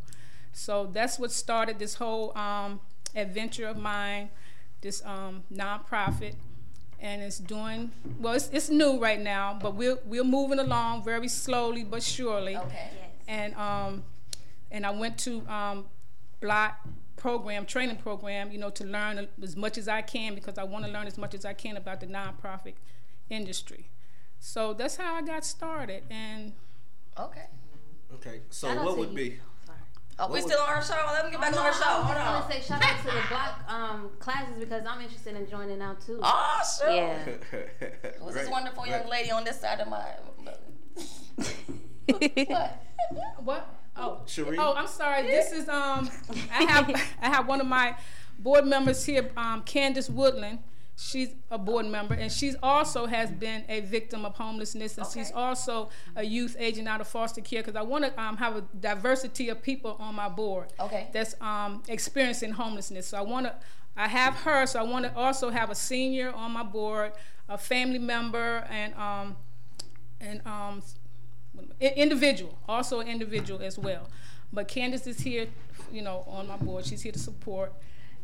So 0.52 0.88
that's 0.92 1.18
what 1.18 1.32
started 1.32 1.78
this 1.78 1.94
whole 1.94 2.36
um, 2.36 2.80
adventure 3.14 3.66
of 3.66 3.76
mine, 3.76 4.30
this 4.80 5.02
um, 5.04 5.44
nonprofit, 5.52 6.34
and 7.00 7.22
it's 7.22 7.38
doing 7.38 7.90
well. 8.20 8.34
It's, 8.34 8.48
it's 8.52 8.68
new 8.70 8.98
right 8.98 9.20
now, 9.20 9.58
but 9.60 9.74
we're 9.74 9.98
we're 10.04 10.24
moving 10.24 10.58
along 10.58 11.04
very 11.04 11.28
slowly 11.28 11.84
but 11.84 12.02
surely. 12.02 12.56
Okay. 12.56 12.90
Yes. 12.94 13.10
And 13.26 13.54
um, 13.54 14.04
and 14.70 14.86
I 14.86 14.90
went 14.90 15.18
to 15.18 15.46
um, 15.48 15.86
Blot 16.40 16.76
program, 17.16 17.66
training 17.66 17.96
program, 17.96 18.50
you 18.50 18.58
know, 18.58 18.70
to 18.70 18.84
learn 18.84 19.28
as 19.42 19.56
much 19.56 19.78
as 19.78 19.88
I 19.88 20.02
can 20.02 20.34
because 20.34 20.58
I 20.58 20.64
want 20.64 20.84
to 20.86 20.90
learn 20.90 21.06
as 21.06 21.18
much 21.18 21.34
as 21.34 21.44
I 21.44 21.52
can 21.52 21.76
about 21.76 22.00
the 22.00 22.06
nonprofit 22.06 22.74
industry. 23.30 23.88
So 24.38 24.72
that's 24.74 24.96
how 24.96 25.14
I 25.16 25.22
got 25.22 25.44
started. 25.44 26.02
And 26.10 26.52
Okay. 27.18 27.46
Okay, 28.14 28.40
so 28.50 28.68
Shout 28.68 28.84
what 28.84 28.98
would 28.98 29.10
you. 29.10 29.14
be? 29.16 29.38
Sorry. 29.66 29.78
Oh, 30.18 30.30
we 30.32 30.40
still 30.42 30.60
on 30.60 30.68
our 30.68 30.82
show? 30.84 30.94
Let 31.12 31.24
me 31.24 31.30
get 31.30 31.40
back 31.40 31.52
on 31.52 31.58
our 31.64 31.72
show. 31.72 31.80
I 31.84 31.98
was 31.98 32.04
Hold 32.04 32.16
just 32.16 32.26
on. 32.26 32.40
gonna 32.42 32.52
say 32.52 32.60
shout 32.60 32.82
out 32.84 32.98
to 32.98 33.04
the 33.06 33.22
blot 33.28 33.60
um, 33.68 34.10
classes 34.18 34.58
because 34.58 34.82
I'm 34.86 35.00
interested 35.00 35.34
in 35.36 35.48
joining 35.48 35.78
now 35.78 35.94
too. 36.04 36.18
Oh, 36.22 36.60
sure. 36.78 36.90
Yeah. 36.90 37.24
Who's 38.20 38.34
this 38.34 38.42
Great, 38.44 38.50
wonderful 38.50 38.82
great. 38.82 38.92
young 38.92 39.08
lady 39.08 39.30
on 39.30 39.44
this 39.44 39.60
side 39.60 39.80
of 39.80 39.88
my? 39.88 40.04
what? 42.46 42.82
what? 43.44 43.81
Oh, 43.96 44.20
Cherie? 44.26 44.56
oh, 44.58 44.74
I'm 44.74 44.86
sorry. 44.86 45.22
This 45.22 45.52
is 45.52 45.68
um, 45.68 46.10
I 46.50 46.62
have 46.64 46.90
I 47.20 47.28
have 47.28 47.46
one 47.46 47.60
of 47.60 47.66
my 47.66 47.94
board 48.38 48.66
members 48.66 49.04
here, 49.04 49.30
um, 49.36 49.62
Candace 49.62 50.08
Woodland. 50.08 50.60
She's 50.96 51.34
a 51.50 51.58
board 51.58 51.86
member, 51.86 52.14
and 52.14 52.30
she's 52.30 52.54
also 52.62 53.06
has 53.06 53.30
been 53.30 53.64
a 53.68 53.80
victim 53.80 54.24
of 54.24 54.34
homelessness, 54.36 54.98
and 54.98 55.06
she's 55.12 55.32
also 55.32 55.88
a 56.16 56.22
youth 56.24 56.54
agent 56.58 56.86
out 56.86 57.00
of 57.00 57.08
foster 57.08 57.40
care. 57.40 57.62
Because 57.62 57.76
I 57.76 57.82
want 57.82 58.04
to 58.04 58.20
um, 58.22 58.36
have 58.36 58.56
a 58.56 58.60
diversity 58.78 59.48
of 59.48 59.62
people 59.62 59.96
on 59.98 60.14
my 60.14 60.28
board. 60.28 60.68
Okay. 60.78 61.08
That's 61.12 61.34
um, 61.40 61.82
experiencing 61.88 62.52
homelessness. 62.52 63.08
So 63.08 63.18
I 63.18 63.22
want 63.22 63.46
to. 63.46 63.54
I 63.96 64.08
have 64.08 64.34
her, 64.36 64.64
so 64.66 64.80
I 64.80 64.84
want 64.84 65.04
to 65.04 65.14
also 65.14 65.50
have 65.50 65.70
a 65.70 65.74
senior 65.74 66.32
on 66.32 66.52
my 66.52 66.62
board, 66.62 67.12
a 67.48 67.58
family 67.58 67.98
member, 67.98 68.64
and 68.70 68.94
um, 68.94 69.36
and 70.20 70.40
um, 70.46 70.82
I- 70.82 71.01
individual, 71.80 72.58
also 72.68 73.00
an 73.00 73.08
individual 73.08 73.60
as 73.62 73.78
well. 73.78 74.08
But 74.52 74.68
Candace 74.68 75.06
is 75.06 75.20
here, 75.20 75.46
you 75.90 76.02
know, 76.02 76.24
on 76.26 76.46
my 76.48 76.56
board. 76.56 76.84
She's 76.84 77.02
here 77.02 77.12
to 77.12 77.18
support, 77.18 77.72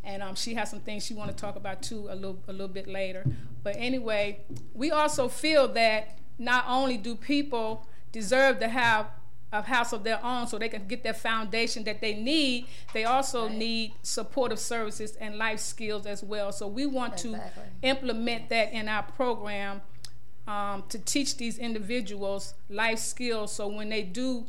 and 0.05 0.23
um, 0.23 0.35
she 0.35 0.55
has 0.55 0.71
some 0.71 0.81
things 0.81 1.05
she 1.05 1.15
want 1.15 1.31
to 1.31 1.37
talk 1.37 1.57
about 1.57 1.83
too 1.83 2.07
a 2.11 2.15
little 2.15 2.39
a 2.49 2.53
little 2.53 2.69
bit 2.69 2.87
later. 2.87 3.25
But 3.63 3.77
anyway, 3.79 4.41
we 4.75 4.91
also 4.91 5.29
feel 5.29 5.69
that 5.69 6.19
not 6.39 6.65
only 6.69 6.97
do 6.97 7.15
people 7.17 7.87
deserve 8.13 8.61
to 8.61 8.69
have 8.69 9.07
a 9.51 9.63
house 9.63 9.95
of 9.95 10.05
their 10.05 10.23
own 10.23 10.47
so 10.47 10.59
they 10.59 10.69
can 10.69 10.87
get 10.87 11.03
that 11.05 11.17
foundation 11.19 11.83
that 11.85 12.03
they 12.03 12.13
need, 12.15 12.67
they 12.93 13.05
also 13.05 13.49
need 13.49 13.95
supportive 14.03 14.59
services 14.59 15.17
and 15.17 15.39
life 15.39 15.59
skills 15.59 16.05
as 16.05 16.23
well. 16.23 16.53
So 16.53 16.67
we 16.69 16.85
want 16.85 17.25
Exactly. 17.25 17.63
to 17.83 17.89
implement 17.89 18.51
that 18.51 18.73
in 18.75 18.89
our 18.91 19.03
program 19.05 19.81
um, 20.49 20.83
to 20.89 20.99
teach 20.99 21.37
these 21.37 21.59
individuals 21.59 22.55
life 22.71 22.99
skills 22.99 23.53
so 23.53 23.69
when 23.69 23.89
they 23.91 24.03
do 24.03 24.47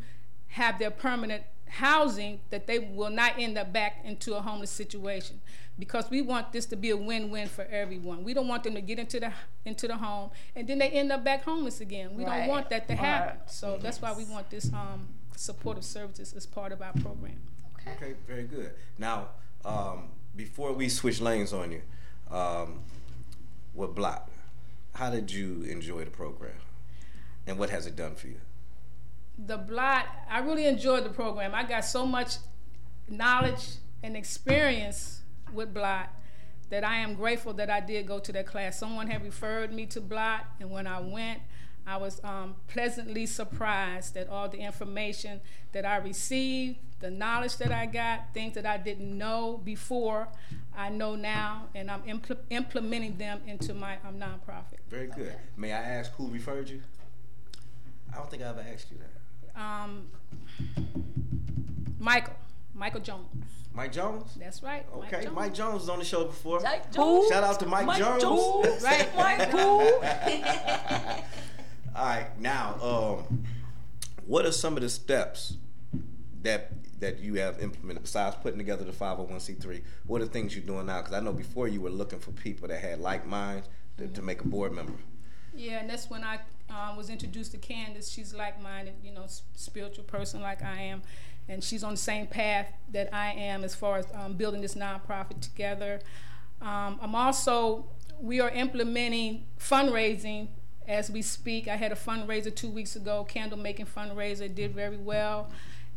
have 0.47 0.79
their 0.79 0.89
permanent 0.91 1.43
housing 1.67 2.39
that 2.49 2.65
they 2.65 2.79
will 2.79 3.11
not 3.11 3.33
end 3.37 3.57
up 3.57 3.71
back 3.71 3.97
into 4.03 4.33
a 4.35 4.41
homeless 4.41 4.71
situation. 4.71 5.39
Because 5.77 6.09
we 6.09 6.21
want 6.21 6.51
this 6.51 6.65
to 6.67 6.75
be 6.75 6.89
a 6.89 6.97
win-win 6.97 7.47
for 7.47 7.63
everyone. 7.65 8.23
We 8.23 8.33
don't 8.33 8.47
want 8.49 8.63
them 8.63 8.73
to 8.75 8.81
get 8.81 8.99
into 8.99 9.19
the 9.19 9.31
into 9.65 9.87
the 9.87 9.95
home 9.97 10.31
and 10.55 10.67
then 10.67 10.79
they 10.79 10.89
end 10.89 11.11
up 11.11 11.23
back 11.23 11.43
homeless 11.43 11.79
again. 11.79 12.15
We 12.15 12.25
Right. 12.25 12.39
don't 12.39 12.47
want 12.49 12.69
that 12.69 12.87
to 12.87 12.95
happen. 12.95 13.39
Right. 13.41 13.51
so 13.51 13.77
that's 13.81 14.01
why 14.01 14.13
we 14.13 14.23
want 14.25 14.49
this 14.49 14.73
um, 14.73 15.07
supportive 15.35 15.85
services 15.85 16.33
as 16.33 16.45
part 16.45 16.71
of 16.71 16.81
our 16.81 16.93
program. 16.93 17.39
Okay, 17.95 18.15
very 18.27 18.43
good. 18.43 18.71
Now, 18.97 19.29
um, 19.63 20.09
before 20.35 20.73
we 20.73 20.89
switch 20.89 21.21
lanes 21.21 21.53
on 21.53 21.71
you, 21.71 21.81
um, 22.29 22.81
with 23.73 23.95
Blot, 23.95 24.29
how 24.99 25.09
did 25.09 25.31
you 25.31 25.63
enjoy 25.63 26.03
the 26.03 26.11
program, 26.11 26.59
and 27.47 27.57
what 27.57 27.69
has 27.69 27.87
it 27.87 27.95
done 27.95 28.15
for 28.15 28.27
you? 28.27 28.41
the 29.45 29.57
blot 29.57 30.05
i 30.29 30.39
really 30.39 30.65
enjoyed 30.65 31.03
the 31.03 31.09
program. 31.09 31.55
I 31.55 31.63
got 31.63 31.85
so 31.85 32.05
much 32.05 32.35
knowledge 33.07 33.75
and 34.03 34.17
experience 34.17 35.21
with 35.53 35.73
blot 35.73 36.09
that 36.69 36.83
i 36.83 36.97
am 36.97 37.15
grateful 37.15 37.53
that 37.53 37.69
i 37.69 37.79
did 37.79 38.05
go 38.05 38.19
to 38.19 38.31
that 38.33 38.45
class. 38.45 38.77
Someone 38.77 39.07
had 39.07 39.23
referred 39.23 39.71
me 39.71 39.85
to 39.87 40.01
blot 40.01 40.45
and 40.59 40.69
when 40.69 40.85
i 40.87 40.99
went 40.99 41.39
i 41.87 41.95
was 41.95 42.21
um, 42.23 42.55
pleasantly 42.67 43.25
surprised 43.25 44.17
at 44.17 44.27
all 44.27 44.49
the 44.49 44.59
information 44.59 45.39
that 45.71 45.85
i 45.85 45.95
received 45.97 46.77
the 46.99 47.09
knowledge 47.09 47.55
that 47.57 47.71
i 47.71 47.85
got 47.85 48.33
things 48.33 48.53
that 48.55 48.65
i 48.65 48.77
didn't 48.77 49.17
know 49.17 49.61
before 49.63 50.27
i 50.79 50.89
know 50.89 51.15
now 51.15 51.67
and 51.75 51.91
i'm 51.91 52.01
impl- 52.03 52.37
implementing 52.49 53.17
them 53.17 53.39
into 53.47 53.73
my 53.73 53.93
um, 54.07 54.15
nonprofit 54.15 54.79
Very 54.89 55.07
good. 55.07 55.35
May 55.57 55.71
I 55.73 55.81
ask 55.97 56.11
who 56.13 56.29
referred 56.29 56.69
you? 56.69 56.81
I 58.11 58.15
don't 58.17 58.29
think 58.31 58.41
I 58.41 58.47
ever 58.47 58.63
asked 58.73 58.89
you 58.91 58.97
that. 59.03 59.61
um, 59.61 60.07
michael 61.99 62.33
michael 62.73 63.01
jones 63.01 63.25
Mike 63.71 63.91
Jones. 63.93 64.35
That's 64.37 64.61
right. 64.63 64.83
Okay, 64.95 65.23
Jones. 65.23 65.35
Mike 65.35 65.53
Jones 65.53 65.73
was 65.81 65.89
on 65.89 65.99
the 65.99 66.03
show 66.05 66.25
before. 66.25 66.59
Mike 66.59 66.91
Jones. 66.91 67.29
Shout 67.29 67.43
out 67.43 67.59
to 67.59 67.65
Mike, 67.67 67.97
Jones. 67.99 68.21
Jones. 68.23 68.83
Right. 68.83 69.15
Mike 69.15 69.51
Jones. 69.51 69.93
All 71.95 72.05
right, 72.05 72.27
now, 72.39 72.75
um, 72.81 73.43
what 74.25 74.45
are 74.45 74.51
some 74.51 74.75
of 74.75 74.81
the 74.81 74.89
steps 74.89 75.55
that 76.41 76.71
that 76.99 77.19
you 77.19 77.35
have 77.35 77.61
implemented 77.61 78.03
besides 78.03 78.35
putting 78.41 78.57
together 78.57 78.83
the 78.83 78.91
501c3? 78.91 79.81
What 80.05 80.21
are 80.21 80.25
things 80.25 80.55
you're 80.55 80.65
doing 80.65 80.87
now? 80.87 81.01
Because 81.01 81.13
I 81.13 81.19
know 81.19 81.33
before 81.33 81.67
you 81.67 81.81
were 81.81 81.89
looking 81.89 82.19
for 82.19 82.31
people 82.31 82.67
that 82.67 82.81
had 82.81 82.99
like 82.99 83.25
minds 83.25 83.67
to, 83.97 84.07
to 84.07 84.21
make 84.21 84.41
a 84.41 84.47
board 84.47 84.71
member. 84.71 84.93
Yeah, 85.53 85.79
and 85.79 85.89
that's 85.89 86.09
when 86.09 86.23
I 86.23 86.39
um, 86.69 86.95
was 86.95 87.09
introduced 87.09 87.51
to 87.51 87.57
Candace. 87.57 88.09
She's 88.09 88.33
like-minded, 88.33 88.95
you 89.03 89.11
know, 89.11 89.25
spiritual 89.55 90.03
person 90.03 90.41
like 90.41 90.63
I 90.63 90.81
am, 90.81 91.01
and 91.47 91.63
she's 91.63 91.83
on 91.83 91.91
the 91.91 91.97
same 91.97 92.27
path 92.27 92.71
that 92.91 93.13
I 93.13 93.31
am 93.31 93.63
as 93.63 93.73
far 93.73 93.97
as 93.97 94.05
um, 94.13 94.33
building 94.33 94.61
this 94.61 94.75
nonprofit 94.75 95.41
together. 95.41 96.01
Um, 96.61 96.99
I'm 97.01 97.15
also 97.15 97.87
we 98.21 98.39
are 98.41 98.49
implementing 98.49 99.45
fundraising 99.59 100.49
as 100.87 101.09
we 101.09 101.21
speak. 101.21 101.67
I 101.67 101.75
had 101.75 101.91
a 101.91 101.95
fundraiser 101.95 102.53
two 102.53 102.69
weeks 102.69 102.95
ago, 102.95 103.23
candle 103.23 103.57
making 103.57 103.85
fundraiser, 103.85 104.53
did 104.53 104.73
very 104.73 104.97
well. 104.97 105.49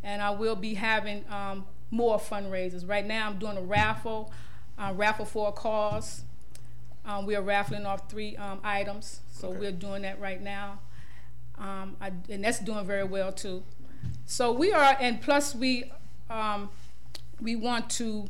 And 0.02 0.20
I 0.22 0.30
will 0.30 0.56
be 0.56 0.74
having 0.74 1.24
um, 1.30 1.64
more 1.90 2.18
fundraisers. 2.18 2.88
Right 2.88 3.06
now, 3.06 3.28
I'm 3.28 3.38
doing 3.38 3.56
a 3.56 3.62
raffle, 3.62 4.32
uh, 4.78 4.92
raffle 4.94 5.24
for 5.24 5.48
a 5.48 5.52
cause. 5.52 6.22
Um, 7.04 7.26
we 7.26 7.34
are 7.34 7.42
raffling 7.42 7.84
off 7.86 8.08
three 8.08 8.36
um, 8.36 8.60
items, 8.62 9.20
so 9.30 9.48
Okay. 9.48 9.58
we're 9.58 9.72
doing 9.72 10.02
that 10.02 10.20
right 10.20 10.40
now, 10.40 10.78
um, 11.58 11.96
I, 12.00 12.12
and 12.28 12.44
that's 12.44 12.60
doing 12.60 12.84
very 12.86 13.04
well 13.04 13.32
too. 13.32 13.64
So 14.24 14.52
we 14.52 14.72
are, 14.72 14.96
and 15.00 15.20
plus 15.20 15.54
we 15.54 15.90
um, 16.30 16.70
we 17.40 17.56
want 17.56 17.90
to 17.90 18.28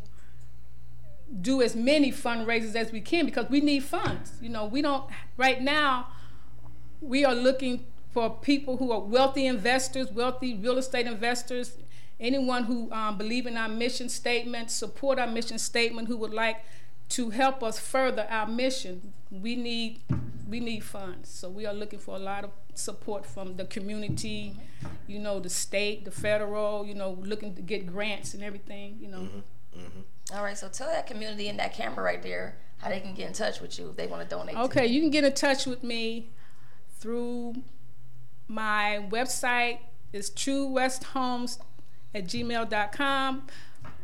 do 1.41 1.63
as 1.63 1.75
many 1.75 2.11
fundraisers 2.13 2.75
as 2.75 2.93
we 2.93 3.01
can 3.01 3.25
because 3.27 3.49
we 3.49 3.61
need 3.61 3.83
funds. 3.85 4.33
You 4.41 4.49
know, 4.49 4.65
we 4.67 4.83
don't 4.83 5.05
right 5.37 5.61
now. 5.61 6.09
We 7.01 7.25
are 7.25 7.35
looking 7.35 7.85
for 8.13 8.31
people 8.31 8.77
who 8.77 8.93
are 8.93 9.01
wealthy 9.01 9.47
investors, 9.47 10.11
wealthy 10.13 10.55
real 10.55 10.79
estate 10.79 11.07
investors, 11.07 11.77
anyone 12.21 12.65
who 12.65 12.91
um, 12.93 13.17
believe 13.19 13.47
in 13.47 13.57
our 13.57 13.69
mission 13.69 14.09
statement, 14.09 14.71
support 14.71 15.19
our 15.19 15.27
mission 15.27 15.59
statement, 15.59 16.09
who 16.09 16.17
would 16.19 16.35
like 16.35 16.59
to 17.11 17.31
help 17.31 17.63
us 17.63 17.79
further 17.79 18.27
our 18.31 18.47
mission. 18.47 19.13
We 19.31 19.57
need 19.57 20.01
we 20.49 20.61
need 20.61 20.85
funds, 20.85 21.31
so 21.31 21.49
we 21.49 21.65
are 21.65 21.73
looking 21.73 21.99
for 21.99 22.17
a 22.17 22.19
lot 22.19 22.45
of 22.45 22.51
support 22.75 23.25
from 23.25 23.57
the 23.57 23.65
community, 23.65 24.55
you 25.07 25.19
know, 25.19 25.41
the 25.41 25.49
state, 25.49 26.05
the 26.05 26.11
federal, 26.11 26.85
you 26.85 26.95
know, 26.95 27.17
looking 27.23 27.55
to 27.55 27.63
get 27.63 27.87
grants 27.87 28.35
and 28.35 28.43
everything, 28.43 28.99
you 29.01 29.09
know. 29.09 29.27
All 30.35 30.43
right, 30.45 30.57
so 30.59 30.69
tell 30.69 30.89
that 30.89 31.07
community 31.07 31.49
in 31.49 31.57
that 31.57 31.73
camera 31.73 32.05
right 32.05 32.23
there 32.23 32.57
how 32.79 32.89
they 32.91 33.01
can 33.01 33.15
get 33.15 33.29
in 33.29 33.33
touch 33.33 33.61
with 33.61 33.79
you 33.79 33.89
if 33.91 33.97
they 33.97 34.07
want 34.07 34.23
to 34.23 34.29
donate. 34.29 34.55
to 34.57 34.63
Okay, 34.63 34.87
you. 34.87 34.95
you 34.97 35.01
can 35.01 35.11
get 35.11 35.25
in 35.25 35.33
touch 35.33 35.65
with 35.67 35.83
me 35.83 36.29
through 36.99 37.55
my 38.53 39.05
website 39.11 39.79
is 40.13 40.31
truewesthomes 40.31 41.59
at 42.15 42.25
gmail.com. 42.25 43.47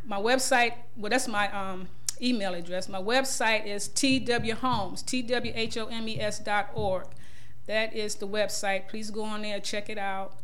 My 0.07 0.19
website, 0.19 0.73
well, 0.97 1.11
that's 1.11 1.28
my 1.28 1.52
um, 1.52 1.88
email 2.23 2.55
address. 2.55 2.88
My 2.88 3.02
website 3.02 3.67
is 3.67 3.90
twhomes, 3.90 5.05
T-W-H-O-M-E-S 5.05 6.38
dot 6.38 6.71
org. 6.73 7.05
That 7.67 7.95
is 7.95 8.14
the 8.14 8.26
website. 8.26 8.88
Please 8.88 9.11
go 9.11 9.25
on 9.25 9.43
there, 9.43 9.61
check 9.61 9.90
it 9.90 9.99
out. 9.99 10.38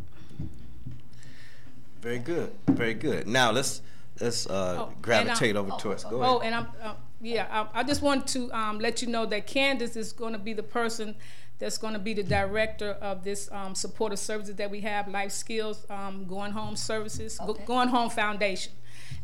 Very 2.03 2.19
good. 2.19 2.53
Very 2.69 2.95
good. 2.95 3.29
Now 3.29 3.53
let's 3.53 3.81
let's 4.21 4.47
uh, 4.49 4.77
Oh, 4.81 4.87
and, 4.89 5.03
gravitate 5.03 5.55
over 5.57 5.71
towards. 5.79 6.03
Go 6.05 6.21
ahead. 6.21 6.29
Oh, 6.35 6.41
and 6.41 6.55
I'm, 6.55 6.67
uh, 6.83 6.95
yeah, 7.21 7.47
I, 7.73 7.81
I 7.81 7.83
just 7.85 8.03
want 8.03 8.27
to 8.29 8.53
um, 8.53 8.81
let 8.81 9.01
you 9.03 9.09
know 9.09 9.25
that 9.27 9.47
Candace 9.47 9.95
is 9.95 10.13
going 10.13 10.33
to 10.33 10.39
be 10.39 10.53
the 10.53 10.65
person 10.65 11.15
that's 11.61 11.79
going 11.79 11.93
to 11.93 12.01
be 12.01 12.13
the 12.13 12.25
director 12.25 12.91
of 13.01 13.23
this 13.23 13.49
um, 13.53 13.77
supportive 13.77 14.19
services 14.19 14.57
that 14.57 14.69
we 14.69 14.81
have, 14.81 15.07
Life 15.07 15.31
Skills 15.31 15.87
um, 15.89 16.27
Going 16.27 16.51
Home 16.51 16.75
Services, 16.75 17.39
Go- 17.39 17.53
Okay. 17.53 17.65
Going 17.65 17.89
Home 17.89 18.11
Foundation. 18.11 18.73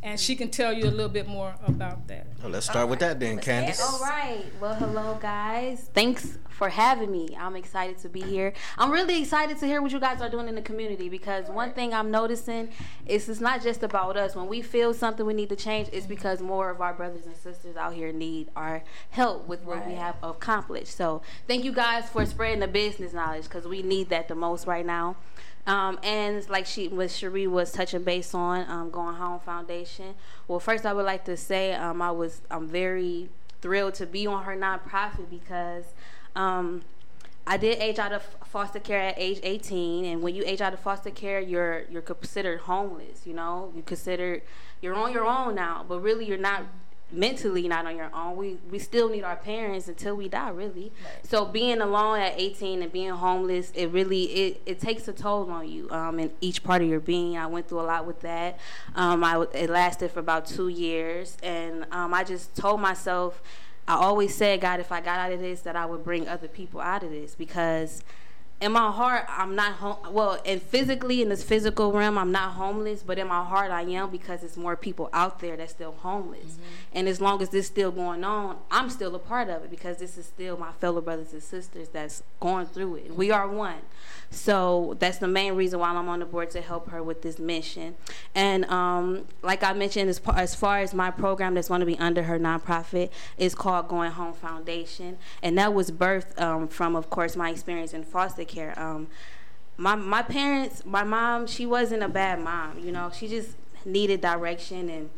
And 0.05 0.21
she 0.21 0.37
can 0.37 0.49
tell 0.49 0.73
you 0.73 0.85
a 0.85 0.93
little 0.93 1.09
bit 1.09 1.27
more 1.27 1.57
about 1.67 2.07
that. 2.07 2.29
Well, 2.41 2.53
let's 2.53 2.67
start 2.67 2.89
with 2.89 3.01
that 3.01 3.19
then, 3.19 3.39
Candace. 3.39 3.79
Candace. 3.79 3.81
All 3.81 4.01
right. 4.01 4.45
Well, 4.61 4.75
hello, 4.77 5.19
guys. 5.21 5.91
Thanks 5.93 6.39
for 6.59 6.69
having 6.69 7.13
me. 7.13 7.37
I'm 7.39 7.55
excited 7.55 7.99
to 7.99 8.09
be 8.09 8.21
here. 8.21 8.53
I'm 8.77 8.91
really 8.91 9.23
excited 9.23 9.59
to 9.59 9.67
hear 9.67 9.81
what 9.81 9.93
you 9.93 10.01
guys 10.01 10.21
are 10.21 10.29
doing 10.29 10.49
in 10.49 10.57
the 10.57 10.61
community 10.61 11.09
because 11.09 11.49
one 11.49 11.73
thing 11.73 11.95
I'm 11.95 12.11
noticing 12.11 12.71
is 13.07 13.29
it's 13.29 13.41
not 13.41 13.63
just 13.63 13.85
about 13.85 14.17
us. 14.17 14.35
When 14.35 14.49
we 14.49 14.61
feel 14.61 14.93
something 14.93 15.25
we 15.25 15.35
need 15.35 15.51
to 15.51 15.57
change, 15.57 15.89
it's 15.93 16.07
because 16.07 16.43
more 16.43 16.69
of 16.69 16.81
our 16.81 16.93
brothers 16.93 17.27
and 17.27 17.37
sisters 17.37 17.77
out 17.77 17.95
here 17.95 18.13
need 18.13 18.49
our 18.57 18.83
help 19.11 19.47
with 19.47 19.63
what 19.63 19.87
we 19.87 19.95
have 19.95 20.17
accomplished. 20.21 20.97
So 20.97 21.23
thank 21.47 21.63
you 21.63 21.73
guys 21.73 22.09
for 22.09 22.27
spreading 22.27 22.59
the 22.59 22.67
business 22.67 23.13
knowledge 23.13 23.45
because 23.45 23.65
we 23.65 23.83
need 23.83 24.09
that 24.09 24.27
the 24.27 24.35
most 24.35 24.67
right 24.67 24.85
now. 24.85 25.15
Um, 25.69 26.01
and 26.03 26.49
like 26.49 26.67
she 26.67 26.89
was 26.89 27.17
Cherie 27.17 27.47
was 27.47 27.71
touching 27.71 28.03
base 28.03 28.35
on 28.35 28.69
um, 28.69 28.91
going 28.91 29.15
home 29.15 29.39
foundation. 29.39 30.17
Well, 30.49 30.59
first 30.59 30.85
I 30.85 30.93
would 30.93 31.05
like 31.05 31.25
to 31.27 31.37
say 31.37 31.75
um, 31.75 32.03
I 32.03 32.11
was 32.11 32.41
I'm 32.51 32.67
very 32.67 33.29
thrilled 33.61 33.95
to 33.95 34.07
be 34.07 34.27
on 34.27 34.45
her 34.45 34.57
nonprofit 34.57 35.31
because 35.31 35.85
um, 36.39 36.83
I 37.47 37.57
did 37.57 37.79
age 37.79 37.99
out 37.99 38.13
of 38.13 38.23
foster 38.45 38.79
care 38.79 39.01
at 39.01 39.15
age 39.17 39.41
18, 39.43 40.05
and 40.05 40.23
when 40.23 40.35
you 40.35 40.43
age 40.47 40.61
out 40.61 40.73
of 40.73 40.81
foster 40.81 41.11
care, 41.11 41.41
you're 41.41 41.85
you're 41.91 42.03
considered 42.03 42.61
homeless. 42.61 43.27
You 43.27 43.35
know, 43.35 43.73
you 43.75 43.83
considered 43.83 44.43
you're 44.81 44.95
on 44.95 45.13
your 45.13 45.27
own 45.27 45.55
now, 45.55 45.85
but 45.89 46.01
really 46.01 46.27
you're 46.27 46.39
not 46.39 46.63
mentally 47.11 47.67
not 47.67 47.87
on 47.87 47.97
your 47.97 48.15
own. 48.15 48.37
We 48.37 48.59
we 48.71 48.79
still 48.79 49.09
need 49.09 49.25
our 49.25 49.37
parents 49.37 49.89
until 49.89 50.15
we 50.15 50.29
die, 50.29 50.51
really. 50.51 50.93
So 51.23 51.47
being 51.47 51.81
alone 51.81 52.21
at 52.21 52.35
18 52.37 52.83
and 52.83 52.93
being 52.93 53.11
homeless, 53.11 53.71
it 53.75 53.87
really 53.87 54.25
it, 54.25 54.63
it 54.67 54.81
takes 54.81 55.09
a 55.09 55.13
toll 55.13 55.51
on 55.51 55.69
you 55.69 55.91
um, 55.91 56.19
in 56.19 56.31
each 56.41 56.63
part 56.63 56.83
of 56.83 56.89
your 56.89 57.01
being. 57.01 57.39
I 57.39 57.47
went 57.47 57.69
through 57.69 57.81
a 57.81 57.89
lot 57.89 58.07
with 58.07 58.21
that. 58.21 58.59
Um, 58.95 59.25
I 59.25 59.47
it 59.55 59.71
lasted 59.71 60.11
for 60.11 60.21
about 60.21 60.47
two 60.47 60.69
years, 60.69 61.37
and 61.43 61.87
um, 61.93 62.15
I 62.15 62.25
just 62.25 62.55
told 62.55 62.81
myself. 62.81 63.43
I 63.89 63.95
always 63.95 64.35
said, 64.35 64.61
God, 64.61 64.81
if 64.81 64.93
I 64.93 65.01
got 65.01 65.19
out 65.19 65.33
of 65.33 65.41
this, 65.41 65.63
that 65.63 65.75
I 65.75 65.87
would 65.87 66.05
bring 66.05 66.29
other 66.29 66.47
people 66.47 66.79
out 66.79 67.03
of 67.03 67.11
this 67.11 67.35
because 67.35 68.03
in 68.61 68.73
my 68.73 68.91
heart, 68.91 69.25
I'm 69.29 69.55
not 69.55 69.75
home. 69.75 70.13
Well, 70.13 70.41
and 70.45 70.61
physically, 70.61 71.23
in 71.23 71.29
this 71.29 71.45
physical 71.45 71.93
realm, 71.93 72.19
I'm 72.19 72.33
not 72.33 72.55
homeless, 72.55 73.05
but 73.05 73.17
in 73.17 73.29
my 73.29 73.45
heart, 73.45 73.71
I 73.71 73.83
am 73.83 74.11
because 74.11 74.43
it's 74.43 74.57
more 74.57 74.75
people 74.75 75.09
out 75.13 75.39
there 75.39 75.57
that's 75.57 75.73
still 75.73 75.93
homeless. 75.93 76.59
And 76.93 77.07
as 77.07 77.21
long 77.21 77.41
as 77.41 77.51
this 77.51 77.69
still 77.69 77.93
going 77.93 78.25
on, 78.25 78.57
I'm 78.71 78.91
still 78.91 79.15
a 79.15 79.19
part 79.21 79.49
of 79.49 79.63
it 79.63 79.71
because 79.71 79.99
this 79.99 80.19
is 80.19 80.27
still 80.27 80.57
my 80.57 80.73
fellow 80.73 81.01
brothers 81.01 81.33
and 81.33 81.43
sisters 81.43 81.89
that's 81.89 82.25
going 82.41 82.67
through 82.67 82.97
it. 82.97 83.15
We 83.15 83.31
are 83.31 83.47
one. 83.47 83.83
So 84.31 84.97
that's 84.99 85.19
the 85.19 85.29
main 85.29 85.55
reason 85.55 85.79
why 85.79 85.91
I'm 85.91 86.09
on 86.09 86.19
the 86.19 86.27
board 86.27 86.51
to 86.51 86.61
help 86.61 86.91
her 86.91 87.03
with 87.03 87.23
this 87.23 87.39
mission. 87.39 87.95
And 88.35 88.65
um, 88.67 89.25
like 89.43 89.63
I 89.63 89.73
mentioned, 89.73 90.11
as, 90.11 90.19
par- 90.19 90.37
as 90.37 90.55
far 90.55 90.81
as 90.81 90.93
my 90.93 91.11
program 91.11 91.55
that's 91.55 91.69
going 91.69 91.81
to 91.81 91.87
be 91.87 91.99
under 91.99 92.25
her 92.25 92.39
nonprofit 92.39 93.11
is 93.39 93.55
called 93.55 93.89
Going 93.89 94.11
Home 94.11 94.35
Foundation, 94.35 95.17
and 95.43 95.57
that 95.57 95.73
was 95.73 95.91
birthed 95.91 96.39
um, 96.41 96.69
from, 96.69 96.95
of 96.95 97.09
course, 97.09 97.37
my 97.37 97.51
experience 97.51 97.95
in 97.95 98.05
foster 98.05 98.45
care. 98.49 98.79
Um, 98.79 99.09
my 99.77 99.95
my 99.95 100.23
parents, 100.23 100.85
my 100.85 101.05
mom, 101.05 101.47
she 101.47 101.65
wasn't 101.65 102.03
a 102.03 102.09
bad 102.09 102.41
mom. 102.41 102.81
You 102.81 102.93
know, 102.93 103.11
she 103.15 103.29
just 103.29 103.51
needed 103.85 104.21
direction 104.21 104.89
and 104.89 105.11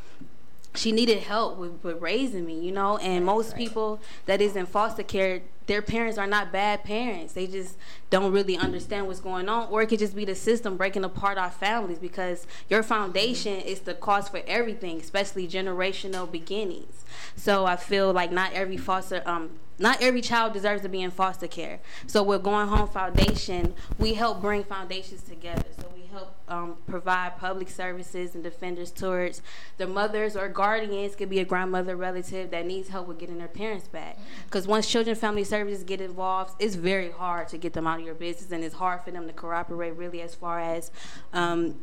she 0.75 0.93
needed 0.93 1.19
help 1.19 1.59
with, 1.59 1.83
with 1.83 2.01
raising 2.01 2.47
me, 2.47 2.61
you 2.61 2.73
know. 2.73 2.99
And 2.99 3.25
most 3.25 3.57
people 3.57 4.01
that 4.27 4.41
is 4.41 4.55
in 4.57 4.67
foster 4.67 5.03
care, 5.03 5.43
their 5.67 5.83
parents 5.83 6.19
are 6.19 6.27
not 6.27 6.53
bad 6.53 6.85
parents. 6.85 7.33
They 7.33 7.47
just 7.47 7.77
don't 8.11 8.33
really 8.33 8.57
understand 8.57 9.07
what's 9.07 9.21
going 9.21 9.49
on, 9.49 9.69
or 9.71 9.83
it 9.83 9.87
could 9.87 9.99
just 9.99 10.15
be 10.15 10.25
the 10.25 10.35
system 10.35 10.77
breaking 10.77 11.05
apart 11.05 11.39
our 11.39 11.51
families 11.51 11.99
because 11.99 12.47
your 12.69 12.83
foundation 12.83 13.61
is 13.61 13.81
the 13.81 13.95
cause 13.95 14.29
for 14.29 14.43
everything, 14.47 15.01
especially 15.01 15.49
generational 15.49 16.31
beginnings. 16.31 17.05
So 17.35 17.67
I 17.67 17.77
feel 17.77 18.13
like 18.13 18.31
not 18.31 18.53
every 18.53 18.77
foster 18.77 19.23
um 19.27 19.59
not 19.81 20.01
every 20.03 20.21
child 20.21 20.53
deserves 20.53 20.83
to 20.83 20.89
be 20.89 21.01
in 21.01 21.11
foster 21.11 21.49
care. 21.49 21.81
So 22.07 22.23
with 22.23 22.43
Going 22.43 22.69
Home 22.69 22.89
Foundation, 22.89 23.75
we 23.99 24.15
help 24.15 24.41
bring 24.41 24.63
foundations 24.63 25.23
together. 25.23 25.65
So 25.79 25.91
we 25.95 26.03
help 26.13 26.40
um, 26.51 26.77
provide 26.87 27.39
public 27.39 27.71
services 27.71 28.35
and 28.35 28.45
defenders 28.45 28.91
towards 28.91 29.41
the 29.79 29.87
mothers 29.87 30.37
or 30.37 30.49
guardians. 30.49 31.15
Could 31.15 31.31
be 31.31 31.39
a 31.39 31.45
grandmother, 31.45 31.97
relative 31.97 32.51
that 32.51 32.67
needs 32.67 32.89
help 32.89 33.07
with 33.09 33.19
getting 33.19 33.39
their 33.39 33.49
parents 33.49 33.89
back. 33.89 34.19
Because 34.45 34.67
once 34.67 34.87
children 34.87 35.17
family 35.17 35.45
services 35.45 35.85
get 35.85 36.01
involved, 36.01 36.55
it's 36.59 36.75
very 36.75 37.11
hard 37.11 37.49
to 37.49 37.59
get 37.59 37.73
them 37.73 37.87
out 37.87 38.01
of 38.01 38.05
your 38.05 38.15
business, 38.15 38.51
and 38.51 38.65
it's 38.65 38.75
hard 38.75 39.03
for 39.03 39.11
them 39.11 39.27
to 39.27 39.33
cooperate 39.33 39.93
really 39.93 40.21
as 40.21 40.35
far 40.35 40.61
as 40.61 40.91
um, 41.33 41.77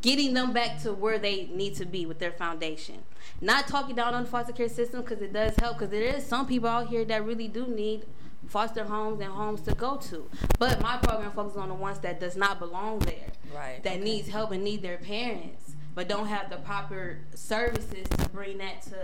getting 0.00 0.34
them 0.34 0.52
back 0.52 0.80
to 0.82 0.92
where 0.92 1.18
they 1.18 1.46
need 1.46 1.74
to 1.76 1.86
be 1.86 2.06
with 2.06 2.18
their 2.18 2.32
foundation. 2.32 2.98
Not 3.40 3.66
talking 3.66 3.96
down 3.96 4.14
on 4.14 4.24
the 4.24 4.30
foster 4.30 4.52
care 4.52 4.68
system 4.68 5.00
because 5.00 5.22
it 5.22 5.32
does 5.32 5.56
help. 5.56 5.78
Because 5.78 5.90
there 5.90 6.02
is 6.02 6.26
some 6.26 6.46
people 6.46 6.68
out 6.68 6.88
here 6.88 7.04
that 7.06 7.24
really 7.24 7.48
do 7.48 7.66
need 7.66 8.04
foster 8.50 8.84
homes 8.84 9.20
and 9.20 9.32
homes 9.32 9.60
to 9.62 9.74
go 9.74 9.96
to. 9.96 10.28
But 10.58 10.82
my 10.82 10.96
program 10.98 11.30
focuses 11.32 11.58
on 11.58 11.68
the 11.68 11.74
ones 11.74 12.00
that 12.00 12.18
does 12.20 12.36
not 12.36 12.58
belong 12.58 12.98
there. 13.00 13.28
Right, 13.54 13.82
That 13.82 13.94
okay. 13.94 14.04
needs 14.04 14.28
help 14.28 14.50
and 14.50 14.62
need 14.62 14.82
their 14.82 14.98
parents, 14.98 15.72
but 15.94 16.08
don't 16.08 16.26
have 16.26 16.50
the 16.50 16.56
proper 16.56 17.18
services 17.34 18.08
to 18.08 18.28
bring 18.28 18.58
that 18.58 18.82
to 18.82 18.96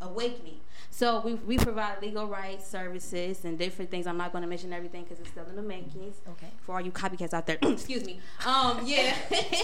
awakening. 0.00 0.60
So 0.90 1.20
we, 1.20 1.34
we 1.34 1.56
provide 1.56 2.02
legal 2.02 2.26
rights 2.26 2.66
services 2.66 3.44
and 3.44 3.58
different 3.58 3.90
things. 3.90 4.06
I'm 4.06 4.16
not 4.16 4.30
going 4.32 4.42
to 4.42 4.48
mention 4.48 4.72
everything 4.72 5.04
because 5.04 5.20
it's 5.20 5.30
still 5.30 5.46
in 5.46 5.56
the 5.56 5.62
makings. 5.62 6.16
Okay. 6.28 6.48
For 6.60 6.74
all 6.74 6.80
you 6.80 6.90
copycats 6.92 7.32
out 7.32 7.46
there, 7.46 7.58
excuse 7.62 8.04
me. 8.04 8.20
Um, 8.44 8.80
yeah. 8.84 9.14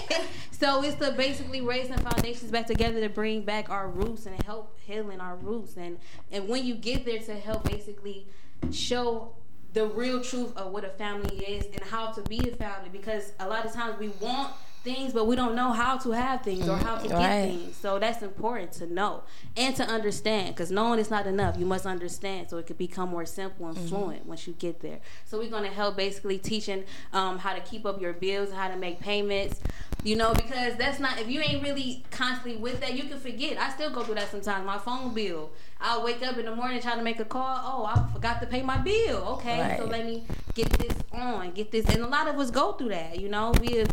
so 0.52 0.82
it's 0.82 0.96
to 0.96 1.12
basically 1.12 1.60
raising 1.60 1.98
foundations 1.98 2.50
back 2.50 2.66
together 2.66 3.00
to 3.00 3.08
bring 3.08 3.42
back 3.42 3.68
our 3.68 3.88
roots 3.88 4.26
and 4.26 4.40
help 4.44 4.78
healing 4.80 5.20
our 5.20 5.36
roots. 5.36 5.76
And 5.76 5.98
and 6.32 6.48
when 6.48 6.64
you 6.64 6.74
get 6.74 7.04
there 7.04 7.18
to 7.18 7.34
help 7.34 7.68
basically 7.68 8.26
show 8.70 9.34
the 9.74 9.86
real 9.86 10.22
truth 10.22 10.56
of 10.56 10.72
what 10.72 10.84
a 10.84 10.88
family 10.90 11.36
is 11.36 11.66
and 11.66 11.80
how 11.82 12.10
to 12.12 12.22
be 12.22 12.38
a 12.48 12.56
family 12.56 12.88
because 12.90 13.32
a 13.40 13.48
lot 13.48 13.64
of 13.64 13.72
times 13.72 13.98
we 13.98 14.08
want 14.20 14.52
things, 14.88 15.12
but 15.12 15.26
we 15.26 15.36
don't 15.36 15.54
know 15.54 15.70
how 15.72 15.98
to 15.98 16.10
have 16.12 16.42
things 16.42 16.66
or 16.68 16.76
how 16.76 16.96
to 16.96 17.08
Mm, 17.08 17.10
get 17.10 17.18
right. 17.18 17.50
things. 17.50 17.76
So 17.76 17.98
that's 17.98 18.22
important 18.22 18.72
to 18.80 18.86
know 18.86 19.22
and 19.56 19.76
to 19.76 19.84
understand 19.84 20.54
because 20.54 20.70
knowing 20.70 20.98
is 20.98 21.10
not 21.10 21.26
enough. 21.26 21.56
You 21.58 21.66
must 21.66 21.84
understand 21.86 22.48
so 22.48 22.56
it 22.56 22.66
could 22.66 22.78
become 22.78 23.08
more 23.10 23.26
simple 23.26 23.66
and 23.66 23.76
Mm-hmm. 23.76 23.88
fluent 23.88 24.26
once 24.26 24.46
you 24.46 24.54
get 24.54 24.80
there. 24.80 25.00
So 25.26 25.38
we're 25.38 25.50
going 25.50 25.64
to 25.64 25.74
help 25.82 25.96
basically 25.96 26.38
teaching 26.38 26.84
um, 27.12 27.38
how 27.38 27.52
to 27.54 27.60
keep 27.60 27.84
up 27.84 28.00
your 28.00 28.12
bills, 28.14 28.50
how 28.52 28.68
to 28.68 28.76
make 28.76 28.98
payments. 29.00 29.60
You 30.04 30.14
know, 30.16 30.32
because 30.32 30.76
that's 30.76 31.00
not 31.00 31.18
if 31.18 31.28
you 31.28 31.40
ain't 31.40 31.62
really 31.62 32.04
constantly 32.12 32.56
with 32.56 32.80
that, 32.80 32.94
you 32.94 33.04
can 33.10 33.18
forget. 33.18 33.58
I 33.58 33.68
still 33.70 33.90
go 33.90 34.02
through 34.04 34.14
that 34.14 34.30
sometimes. 34.30 34.64
My 34.64 34.78
phone 34.78 35.12
bill. 35.12 35.50
I'll 35.80 36.02
wake 36.04 36.22
up 36.26 36.36
in 36.38 36.44
the 36.44 36.54
morning 36.54 36.80
trying 36.80 36.98
to 36.98 37.04
make 37.04 37.20
a 37.20 37.24
call. 37.24 37.56
Oh, 37.70 37.84
I 37.84 37.94
forgot 38.12 38.40
to 38.40 38.46
pay 38.46 38.62
my 38.62 38.78
bill. 38.78 39.18
Okay, 39.34 39.76
so 39.78 39.84
let 39.84 40.04
me 40.06 40.24
get 40.54 40.68
this 40.70 40.92
on, 41.12 41.50
get 41.52 41.70
this. 41.70 41.84
And 41.86 42.02
a 42.02 42.06
lot 42.08 42.26
of 42.28 42.36
us 42.38 42.50
go 42.50 42.72
through 42.72 42.88
that. 42.90 43.20
You 43.20 43.28
know, 43.28 43.52
we 43.60 43.84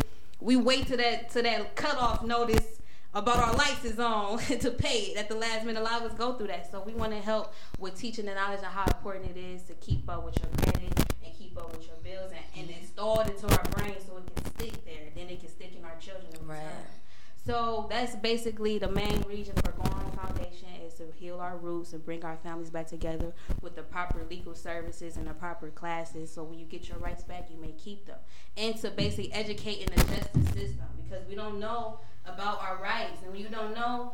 we 0.45 0.55
wait 0.55 0.85
to 0.85 0.95
that 0.95 1.31
to 1.31 1.41
that 1.41 1.75
cutoff 1.75 2.23
notice 2.23 2.79
about 3.15 3.37
our 3.37 3.53
lights 3.55 3.83
is 3.83 3.99
on 3.99 4.37
to 4.59 4.71
pay 4.71 4.99
it 4.99 5.17
at 5.17 5.27
the 5.27 5.35
last 5.35 5.65
minute. 5.65 5.79
A 5.79 5.83
lot 5.83 6.03
of 6.03 6.11
us 6.11 6.17
go 6.17 6.33
through 6.33 6.47
that. 6.47 6.69
So 6.69 6.83
we 6.85 6.93
want 6.93 7.13
to 7.13 7.19
help 7.19 7.53
with 7.79 7.97
teaching 7.97 8.25
the 8.25 8.35
knowledge 8.35 8.59
of 8.59 8.65
how 8.65 8.83
important 8.85 9.35
it 9.35 9.39
is 9.39 9.63
to 9.63 9.73
keep 9.75 10.07
up 10.09 10.23
with 10.23 10.37
your 10.37 10.49
credit 10.61 10.99
and 11.23 11.33
keep 11.33 11.57
up 11.57 11.75
with 11.75 11.87
your 11.87 11.95
bills 12.03 12.31
and, 12.31 12.69
and 12.69 12.77
install 12.77 13.21
it 13.21 13.29
into 13.29 13.47
our 13.47 13.63
brain 13.71 13.95
so 14.05 14.17
it 14.17 14.35
can 14.35 14.45
stick 14.53 14.85
there. 14.85 15.09
Then 15.15 15.29
it 15.29 15.39
can 15.39 15.49
stick 15.49 15.73
in 15.75 15.83
our 15.83 15.95
children 15.99 16.29
Right. 16.45 16.59
So 17.43 17.87
that's 17.89 18.15
basically 18.15 18.77
the 18.77 18.89
main 18.89 19.21
reason 19.21 19.55
for 19.63 19.71
Going 19.71 19.91
Home 19.91 20.11
Foundation 20.11 20.74
to 20.97 21.03
heal 21.15 21.39
our 21.39 21.57
roots 21.57 21.93
and 21.93 22.03
bring 22.03 22.23
our 22.23 22.37
families 22.37 22.69
back 22.69 22.87
together 22.87 23.33
with 23.61 23.75
the 23.75 23.83
proper 23.83 24.25
legal 24.29 24.55
services 24.55 25.17
and 25.17 25.27
the 25.27 25.33
proper 25.33 25.69
classes. 25.69 26.31
So 26.31 26.43
when 26.43 26.59
you 26.59 26.65
get 26.65 26.89
your 26.89 26.97
rights 26.97 27.23
back, 27.23 27.49
you 27.49 27.57
may 27.57 27.73
keep 27.73 28.05
them. 28.05 28.17
And 28.57 28.75
to 28.77 28.89
basically 28.91 29.31
educate 29.33 29.79
in 29.79 29.95
the 29.95 30.03
justice 30.03 30.53
system 30.53 30.87
because 31.03 31.27
we 31.27 31.35
don't 31.35 31.59
know 31.59 31.99
about 32.25 32.61
our 32.61 32.81
rights. 32.81 33.21
And 33.23 33.31
when 33.31 33.41
you 33.41 33.49
don't 33.49 33.73
know, 33.75 34.13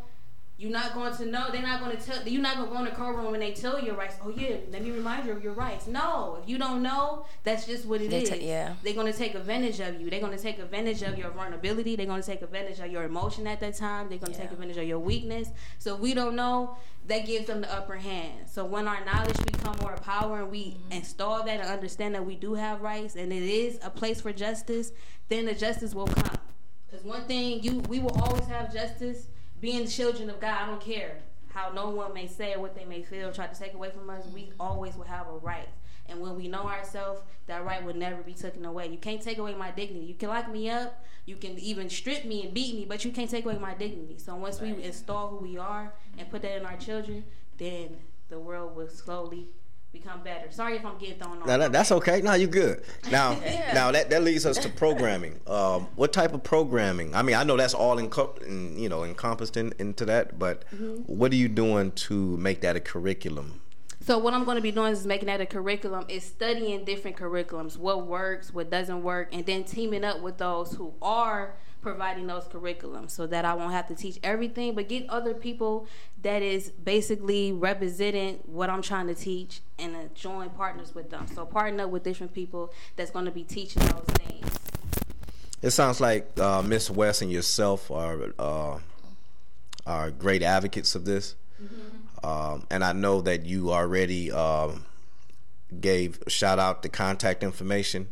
you're 0.62 0.70
not 0.70 0.94
going 0.94 1.12
to 1.16 1.26
know. 1.26 1.48
They're 1.52 1.64
not 1.64 1.80
going 1.80 1.98
to 1.98 2.04
tell. 2.04 2.22
You're 2.28 2.40
not 2.40 2.58
going 2.58 2.70
to 2.70 2.74
go 2.76 2.80
in 2.82 2.86
the 2.86 2.92
courtroom 2.92 3.34
and 3.34 3.42
they 3.42 3.52
tell 3.52 3.80
you 3.80 3.88
your 3.88 3.96
rights. 3.96 4.18
Oh 4.24 4.30
yeah, 4.30 4.58
let 4.72 4.84
me 4.84 4.92
remind 4.92 5.26
you 5.26 5.32
of 5.32 5.44
your 5.44 5.54
rights. 5.54 5.88
No, 5.88 6.38
if 6.40 6.48
you 6.48 6.60
don't 6.60 6.84
know, 6.84 7.26
that's 7.44 7.66
just 7.66 7.88
what 7.88 8.00
it 8.00 8.12
They 8.12 8.22
is. 8.22 8.30
ta- 8.30 8.36
yeah. 8.36 8.76
They're 8.84 8.94
going 8.94 9.12
to 9.12 9.18
take 9.18 9.34
advantage 9.34 9.80
of 9.80 10.00
you. 10.00 10.12
They're 10.12 10.20
going 10.20 10.38
to 10.38 10.42
take 10.42 10.60
advantage 10.60 11.02
of 11.02 11.18
your 11.18 11.32
vulnerability. 11.32 11.96
They're 11.96 12.06
going 12.06 12.22
to 12.22 12.28
take 12.28 12.44
advantage 12.44 12.80
of 12.80 12.92
your 12.92 13.06
emotion 13.06 13.48
at 13.48 13.60
that 13.60 13.76
time. 13.76 14.08
They're 14.08 14.20
going 14.20 14.34
to 14.34 14.40
take 14.40 14.52
advantage 14.52 14.78
of 14.78 14.84
your 14.84 15.00
weakness. 15.00 15.50
So 15.80 15.96
if 15.96 16.00
we 16.00 16.14
don't 16.14 16.36
know, 16.36 16.78
that 17.08 17.26
gives 17.26 17.48
them 17.48 17.62
the 17.62 17.74
upper 17.74 17.96
hand. 17.96 18.42
So 18.46 18.64
when 18.64 18.88
our 18.88 19.04
knowledge 19.04 19.44
become 19.44 19.78
more 19.82 19.96
power 19.98 20.42
and 20.42 20.52
we 20.52 20.66
mm-hmm. 20.66 20.92
install 20.92 21.44
that 21.44 21.60
and 21.60 21.70
understand 21.70 22.14
that 22.14 22.24
we 22.24 22.36
do 22.36 22.54
have 22.54 22.82
rights 22.84 23.16
and 23.16 23.34
it 23.34 23.42
is 23.42 23.80
a 23.82 23.90
place 23.90 24.22
for 24.22 24.32
justice, 24.32 24.92
then 25.28 25.46
the 25.46 25.56
justice 25.56 25.96
will 25.96 26.06
come. 26.06 26.38
Because 26.88 27.04
one 27.04 27.24
thing 27.24 27.64
you 27.64 27.80
we 27.90 27.98
will 27.98 28.16
always 28.22 28.46
have 28.46 28.72
justice. 28.72 29.26
Being 29.62 29.88
children 29.88 30.30
of 30.32 30.40
God, 30.40 30.58
I 30.60 30.66
don't 30.66 30.82
care 30.82 31.18
how 31.54 31.72
no 31.72 31.90
one 31.90 32.14
may 32.14 32.26
say 32.26 32.54
or 32.54 32.60
what 32.60 32.76
they 32.76 32.86
may 32.86 33.04
feel, 33.04 33.32
try 33.32 33.46
to 33.46 33.58
take 33.58 33.76
away 33.76 33.92
from 33.92 34.10
us. 34.10 34.26
We 34.34 34.52
always 34.60 34.96
will 34.96 35.06
have 35.06 35.28
a 35.28 35.38
right. 35.38 35.70
And 36.10 36.20
when 36.20 36.36
we 36.36 36.48
know 36.48 36.64
ourselves, 36.64 37.22
that 37.46 37.64
right 37.64 37.84
will 37.84 37.96
never 37.96 38.24
be 38.24 38.34
taken 38.34 38.66
away. 38.66 38.88
You 38.88 38.98
can't 38.98 39.22
take 39.22 39.38
away 39.38 39.54
my 39.54 39.70
dignity. 39.70 40.06
You 40.06 40.16
can 40.16 40.30
lock 40.30 40.52
me 40.52 40.70
up, 40.70 41.06
you 41.26 41.36
can 41.36 41.60
even 41.60 41.90
strip 41.90 42.26
me 42.26 42.44
and 42.44 42.54
beat 42.54 42.74
me, 42.76 42.86
but 42.86 43.06
you 43.06 43.12
can't 43.12 43.30
take 43.30 43.46
away 43.46 43.60
my 43.60 43.76
dignity. 43.76 44.18
So 44.18 44.36
once 44.36 44.60
we 44.60 44.70
install 44.84 45.30
who 45.30 45.38
we 45.38 45.58
are 45.58 45.94
and 46.18 46.30
put 46.30 46.42
that 46.42 46.58
in 46.58 46.66
our 46.66 46.78
children, 46.78 47.24
then 47.58 47.98
the 48.30 48.40
world 48.40 48.76
will 48.76 48.90
slowly 48.90 49.50
become 49.92 50.24
better. 50.24 50.50
Sorry 50.52 50.78
if 50.78 50.86
I'm 50.86 50.98
getting 50.98 51.18
thrown 51.20 51.40
off. 51.40 51.46
Now 51.48 51.58
that, 51.58 51.72
that's 51.72 51.92
okay. 51.92 52.22
No, 52.22 52.34
you're 52.34 52.48
good. 52.50 52.84
Now, 53.12 53.32
Yeah. 53.44 53.74
now 53.74 53.92
that, 53.92 54.10
that 54.10 54.24
leads 54.24 54.46
us 54.46 54.58
to 54.60 54.70
programming. 54.70 55.40
Um, 55.48 55.88
what 55.96 56.14
type 56.14 56.34
of 56.34 56.44
programming? 56.44 57.14
I 57.14 57.22
mean, 57.22 57.36
I 57.36 57.44
know 57.44 57.58
that's 57.58 57.74
all 57.74 57.98
enco- 57.98 58.42
in, 58.44 58.78
you 58.78 58.88
know 58.90 59.04
encompassed 59.04 59.58
in, 59.58 59.74
into 59.80 60.06
that, 60.06 60.40
but 60.40 60.64
Mm-hmm. 60.72 61.02
what 61.14 61.32
are 61.32 61.36
you 61.36 61.48
doing 61.50 61.92
to 61.92 62.38
make 62.38 62.62
that 62.62 62.76
a 62.76 62.80
curriculum? 62.80 63.62
So 64.00 64.18
what 64.18 64.34
I'm 64.34 64.46
going 64.46 64.56
to 64.56 64.62
be 64.62 64.72
doing 64.72 64.94
is 64.94 65.06
making 65.06 65.28
that 65.28 65.42
a 65.42 65.46
curriculum 65.46 66.06
is 66.08 66.24
studying 66.24 66.86
different 66.86 67.18
curriculums, 67.18 67.78
what 67.78 68.08
works, 68.08 68.54
what 68.54 68.70
doesn't 68.72 69.04
work, 69.04 69.30
and 69.32 69.46
then 69.46 69.64
teaming 69.64 70.04
up 70.04 70.22
with 70.22 70.38
those 70.38 70.74
who 70.74 70.94
are 71.02 71.54
providing 71.82 72.28
those 72.28 72.46
curriculums 72.46 73.12
so 73.12 73.26
that 73.28 73.46
I 73.46 73.54
won't 73.54 73.72
have 73.72 73.88
to 73.88 73.96
teach 73.96 74.20
everything, 74.24 74.76
but 74.76 74.88
get 74.88 75.10
other 75.10 75.34
people 75.34 75.88
that 76.22 76.42
is 76.42 76.70
basically 76.70 77.52
representing 77.52 78.40
what 78.46 78.70
I'm 78.70 78.82
trying 78.82 79.08
to 79.08 79.16
teach 79.16 79.62
and 79.80 79.96
uh, 79.96 80.00
join 80.14 80.50
partners 80.52 80.94
with 80.94 81.10
them. 81.10 81.26
So 81.34 81.46
partner 81.46 81.86
up 81.86 81.90
with 81.90 82.04
different 82.04 82.34
people 82.34 82.72
that's 82.96 83.12
going 83.12 83.26
to 83.26 83.32
be 83.32 83.44
teaching 83.44 83.82
those 83.84 84.06
things. 84.20 84.60
It 85.62 85.72
sounds 85.72 86.00
like 86.00 86.40
uh, 86.40 86.62
Miss 86.62 86.90
West 86.90 87.22
and 87.22 87.32
yourself 87.32 87.92
are 87.92 88.34
uh, 88.40 88.80
are 89.86 90.12
great 90.12 90.44
advocates 90.44 90.96
of 90.96 91.06
this, 91.06 91.36
um, 92.24 92.66
and 92.70 92.84
I 92.84 92.94
know 92.94 93.22
that 93.22 93.46
you 93.46 93.72
already 93.72 94.32
um, 94.32 94.86
gave 95.80 96.20
shout 96.28 96.58
out 96.58 96.82
the 96.82 96.90
contact 96.90 97.44
information. 97.44 98.08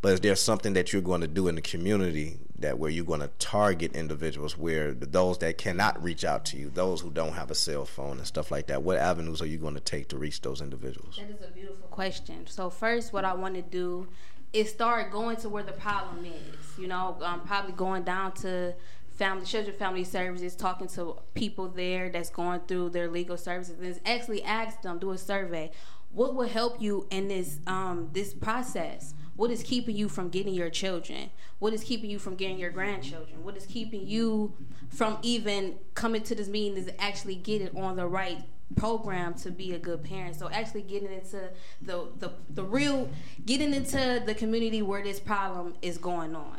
But 0.00 0.14
is 0.14 0.20
there 0.20 0.36
something 0.36 0.74
that 0.74 0.92
you're 0.92 1.02
going 1.02 1.22
to 1.22 1.26
do 1.26 1.48
in 1.48 1.54
the 1.54 1.62
community 1.62 2.38
that 2.58 2.78
where 2.78 2.90
you're 2.90 3.04
going 3.04 3.20
to 3.20 3.30
target 3.38 3.96
individuals 3.96 4.56
where 4.56 4.92
those 4.92 5.38
that 5.38 5.58
cannot 5.58 6.02
reach 6.02 6.24
out 6.24 6.44
to 6.46 6.56
you, 6.56 6.70
those 6.70 7.00
who 7.00 7.10
don't 7.10 7.32
have 7.32 7.50
a 7.50 7.54
cell 7.54 7.84
phone 7.84 8.18
and 8.18 8.26
stuff 8.26 8.50
like 8.50 8.68
that? 8.68 8.82
What 8.82 8.96
avenues 8.96 9.42
are 9.42 9.46
you 9.46 9.58
going 9.58 9.74
to 9.74 9.80
take 9.80 10.08
to 10.08 10.18
reach 10.18 10.40
those 10.40 10.60
individuals? 10.60 11.16
That 11.16 11.30
is 11.30 11.42
a 11.42 11.50
beautiful 11.50 11.88
question. 11.88 12.46
So 12.46 12.70
first, 12.70 13.12
what 13.12 13.24
I 13.24 13.34
want 13.34 13.54
to 13.56 13.62
do 13.62 14.08
is 14.52 14.70
start 14.70 15.10
going 15.10 15.36
to 15.38 15.48
where 15.48 15.64
the 15.64 15.72
problem 15.72 16.24
is. 16.24 16.78
You 16.78 16.86
know, 16.86 17.16
I'm 17.22 17.40
probably 17.40 17.72
going 17.72 18.04
down 18.04 18.32
to 18.34 18.74
family, 19.16 19.44
children, 19.44 19.76
family 19.76 20.04
services, 20.04 20.54
talking 20.54 20.86
to 20.88 21.16
people 21.34 21.68
there 21.68 22.08
that's 22.08 22.30
going 22.30 22.60
through 22.68 22.90
their 22.90 23.08
legal 23.08 23.36
services, 23.36 23.76
and 23.80 24.00
actually 24.06 24.42
ask 24.44 24.82
them, 24.82 24.98
do 24.98 25.10
a 25.10 25.18
survey. 25.18 25.72
What 26.12 26.36
will 26.36 26.48
help 26.48 26.80
you 26.80 27.08
in 27.10 27.26
this 27.26 27.58
um, 27.66 28.10
this 28.12 28.32
process? 28.32 29.14
What 29.36 29.50
is 29.50 29.62
keeping 29.62 29.96
you 29.96 30.08
from 30.08 30.28
getting 30.28 30.54
your 30.54 30.70
children? 30.70 31.30
What 31.58 31.72
is 31.72 31.82
keeping 31.82 32.10
you 32.10 32.18
from 32.18 32.36
getting 32.36 32.58
your 32.58 32.70
grandchildren? 32.70 33.42
What 33.42 33.56
is 33.56 33.66
keeping 33.66 34.06
you 34.06 34.54
from 34.88 35.18
even 35.22 35.76
coming 35.94 36.22
to 36.22 36.34
this 36.34 36.48
meeting 36.48 36.78
is 36.78 36.90
actually 36.98 37.36
getting 37.36 37.76
on 37.80 37.96
the 37.96 38.06
right 38.06 38.42
program 38.76 39.34
to 39.34 39.50
be 39.50 39.72
a 39.72 39.78
good 39.78 40.02
parent. 40.04 40.36
So 40.36 40.48
actually 40.50 40.82
getting 40.82 41.12
into 41.12 41.50
the 41.82 42.08
the, 42.18 42.32
the 42.50 42.62
real 42.62 43.10
getting 43.44 43.74
into 43.74 44.22
the 44.24 44.34
community 44.34 44.82
where 44.82 45.02
this 45.02 45.20
problem 45.20 45.74
is 45.82 45.98
going 45.98 46.34
on. 46.34 46.58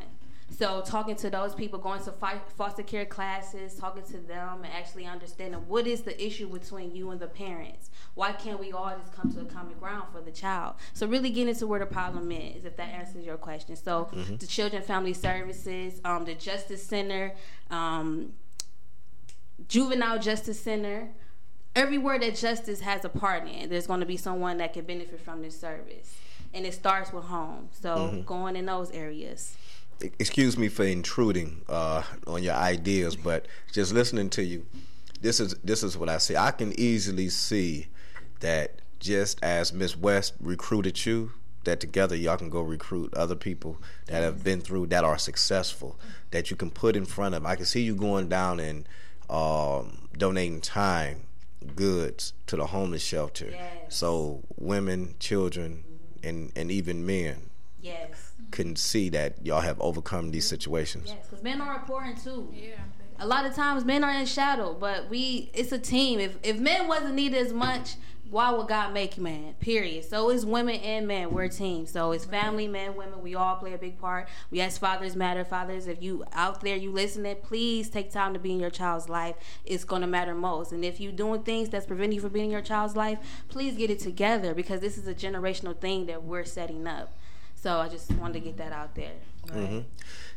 So 0.51 0.81
talking 0.81 1.15
to 1.17 1.29
those 1.29 1.55
people, 1.55 1.79
going 1.79 2.03
to 2.03 2.11
fi- 2.11 2.39
foster 2.55 2.83
care 2.83 3.05
classes, 3.05 3.75
talking 3.75 4.03
to 4.03 4.17
them, 4.17 4.63
and 4.63 4.73
actually 4.73 5.05
understanding 5.05 5.59
what 5.67 5.87
is 5.87 6.03
the 6.03 6.23
issue 6.23 6.47
between 6.47 6.95
you 6.95 7.09
and 7.09 7.19
the 7.19 7.27
parents. 7.27 7.89
Why 8.13 8.31
can't 8.31 8.59
we 8.59 8.71
all 8.71 8.95
just 8.97 9.11
come 9.11 9.33
to 9.33 9.41
a 9.41 9.45
common 9.45 9.77
ground 9.79 10.05
for 10.13 10.21
the 10.21 10.31
child? 10.31 10.75
So 10.93 11.07
really 11.07 11.31
getting 11.31 11.55
to 11.55 11.67
where 11.67 11.79
the 11.79 11.85
problem 11.85 12.31
is, 12.31 12.63
if 12.63 12.77
that 12.77 12.89
answers 12.89 13.25
your 13.25 13.37
question. 13.37 13.75
So 13.75 14.09
the 14.39 14.47
Children 14.47 14.83
Family 14.83 15.13
Services, 15.13 15.99
um, 16.05 16.25
the 16.25 16.35
Justice 16.35 16.85
Center, 16.85 17.33
um, 17.69 18.33
Juvenile 19.67 20.19
Justice 20.19 20.59
Center, 20.59 21.09
everywhere 21.75 22.19
that 22.19 22.35
justice 22.35 22.81
has 22.81 23.03
a 23.03 23.09
part 23.09 23.47
in, 23.47 23.69
there's 23.69 23.87
going 23.87 23.99
to 23.99 24.05
be 24.05 24.15
someone 24.17 24.57
that 24.57 24.73
can 24.73 24.85
benefit 24.85 25.19
from 25.19 25.41
this 25.41 25.59
service. 25.59 26.15
And 26.53 26.65
it 26.65 26.73
starts 26.73 27.11
with 27.11 27.25
home. 27.25 27.67
So 27.71 28.23
going 28.25 28.55
in 28.55 28.67
those 28.67 28.91
areas. 28.91 29.57
Excuse 30.01 30.57
me 30.57 30.69
for 30.69 30.83
intruding 30.83 31.61
uh, 31.69 32.03
on 32.27 32.43
your 32.43 32.55
ideas, 32.55 33.15
but 33.15 33.47
just 33.71 33.93
listening 33.93 34.29
to 34.31 34.43
you, 34.43 34.65
this 35.21 35.39
is 35.39 35.55
this 35.63 35.83
is 35.83 35.97
what 35.97 36.09
I 36.09 36.17
see. 36.17 36.35
I 36.35 36.51
can 36.51 36.77
easily 36.79 37.29
see 37.29 37.87
that 38.39 38.81
just 38.99 39.43
as 39.43 39.73
Miss 39.73 39.97
West 39.97 40.33
recruited 40.39 41.05
you, 41.05 41.31
that 41.63 41.79
together 41.79 42.15
y'all 42.15 42.37
can 42.37 42.49
go 42.49 42.61
recruit 42.61 43.13
other 43.13 43.35
people 43.35 43.77
that 44.07 44.21
have 44.21 44.43
been 44.43 44.61
through 44.61 44.87
that 44.87 45.03
are 45.03 45.17
successful 45.17 45.99
that 46.31 46.51
you 46.51 46.57
can 46.57 46.69
put 46.69 46.95
in 46.95 47.05
front 47.05 47.35
of. 47.35 47.45
I 47.45 47.55
can 47.55 47.65
see 47.65 47.81
you 47.81 47.95
going 47.95 48.29
down 48.29 48.59
and 48.59 48.87
um, 49.29 50.09
donating 50.17 50.61
time, 50.61 51.23
goods 51.75 52.33
to 52.47 52.55
the 52.55 52.67
homeless 52.67 53.03
shelter. 53.03 53.49
Yes. 53.51 53.95
So 53.95 54.43
women, 54.57 55.15
children, 55.19 55.83
and 56.23 56.51
and 56.55 56.71
even 56.71 57.05
men 57.05 57.49
Yes. 57.85 58.24
Can 58.51 58.75
see 58.75 59.09
that 59.09 59.45
y'all 59.45 59.61
have 59.61 59.79
overcome 59.81 60.31
these 60.31 60.47
situations. 60.47 61.13
Yes, 61.13 61.27
because 61.27 61.43
men 61.43 61.61
are 61.61 61.75
important 61.75 62.23
too. 62.23 62.53
Yeah. 62.53 62.75
A 63.19 63.27
lot 63.27 63.45
of 63.45 63.55
times 63.55 63.85
men 63.85 64.03
are 64.03 64.11
in 64.11 64.25
shadow, 64.25 64.73
but 64.73 65.09
we 65.09 65.49
it's 65.53 65.71
a 65.71 65.79
team. 65.79 66.19
If 66.19 66.37
if 66.43 66.59
men 66.59 66.87
wasn't 66.87 67.15
needed 67.15 67.45
as 67.45 67.53
much, 67.53 67.95
why 68.29 68.51
would 68.51 68.67
God 68.67 68.93
make 68.93 69.17
man? 69.17 69.53
Period. 69.59 70.03
So 70.03 70.29
it's 70.29 70.43
women 70.43 70.75
and 70.75 71.07
men. 71.07 71.31
We're 71.31 71.43
a 71.43 71.49
team. 71.49 71.85
So 71.85 72.11
it's 72.11 72.25
family, 72.25 72.67
men, 72.67 72.95
women. 72.95 73.21
We 73.21 73.35
all 73.35 73.55
play 73.55 73.73
a 73.73 73.77
big 73.77 73.99
part. 73.99 74.27
We 74.51 74.61
as 74.61 74.77
fathers 74.77 75.15
matter. 75.15 75.45
Fathers, 75.45 75.87
if 75.87 76.01
you 76.01 76.25
out 76.33 76.61
there, 76.61 76.75
you 76.75 76.91
listening, 76.91 77.37
please 77.43 77.89
take 77.89 78.11
time 78.11 78.33
to 78.33 78.39
be 78.39 78.51
in 78.51 78.59
your 78.59 78.69
child's 78.69 79.07
life. 79.07 79.35
It's 79.63 79.83
gonna 79.83 80.07
matter 80.07 80.33
most. 80.33 80.71
And 80.71 80.83
if 80.83 80.99
you're 80.99 81.11
doing 81.11 81.43
things 81.43 81.69
that's 81.69 81.85
preventing 81.85 82.15
you 82.15 82.21
from 82.21 82.31
being 82.31 82.45
in 82.45 82.51
your 82.51 82.61
child's 82.61 82.95
life, 82.95 83.19
please 83.47 83.75
get 83.75 83.89
it 83.89 83.99
together 83.99 84.53
because 84.53 84.81
this 84.81 84.97
is 84.97 85.07
a 85.07 85.13
generational 85.13 85.77
thing 85.77 86.07
that 86.07 86.23
we're 86.23 86.45
setting 86.45 86.87
up. 86.87 87.13
So 87.65 87.79
I 87.79 87.89
just 87.89 88.11
wanted 88.11 88.33
to 88.35 88.39
get 88.41 88.57
that 88.57 88.71
out 88.71 88.93
there. 88.93 89.83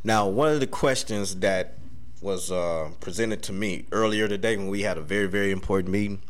Now, 0.02 0.26
one 0.28 0.50
of 0.50 0.60
the 0.60 0.66
questions 0.66 1.36
that 1.40 1.74
was 2.22 2.50
uh, 2.50 2.88
presented 3.00 3.42
to 3.42 3.52
me 3.52 3.84
earlier 3.92 4.28
today 4.28 4.56
when 4.56 4.68
we 4.68 4.80
had 4.80 4.96
a 4.96 5.02
very, 5.02 5.26
very 5.26 5.50
important 5.50 5.92
meeting 5.92 6.22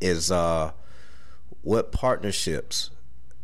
is 0.00 0.30
uh, 0.30 0.70
what 1.62 1.90
partnerships 1.90 2.90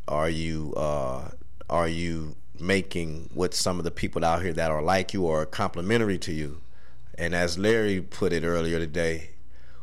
are 0.06 0.30
you 0.30 0.72
uh, 0.76 1.30
are 1.68 1.88
you 1.88 2.36
making 2.60 3.28
with 3.34 3.54
some 3.54 3.78
of 3.78 3.84
the 3.84 3.90
people 3.90 4.24
out 4.24 4.42
here 4.42 4.52
that 4.52 4.70
are 4.70 4.80
like 4.80 5.12
you 5.12 5.24
or 5.26 5.44
complementary 5.46 6.18
to 6.18 6.32
you? 6.32 6.60
And 7.16 7.34
as 7.34 7.58
Larry 7.58 8.00
put 8.00 8.32
it 8.32 8.44
earlier 8.44 8.78
today, 8.78 9.30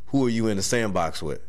who 0.07 0.25
are 0.27 0.29
you 0.29 0.47
in 0.47 0.55
the 0.55 0.63
sandbox 0.63 1.21
with? 1.21 1.41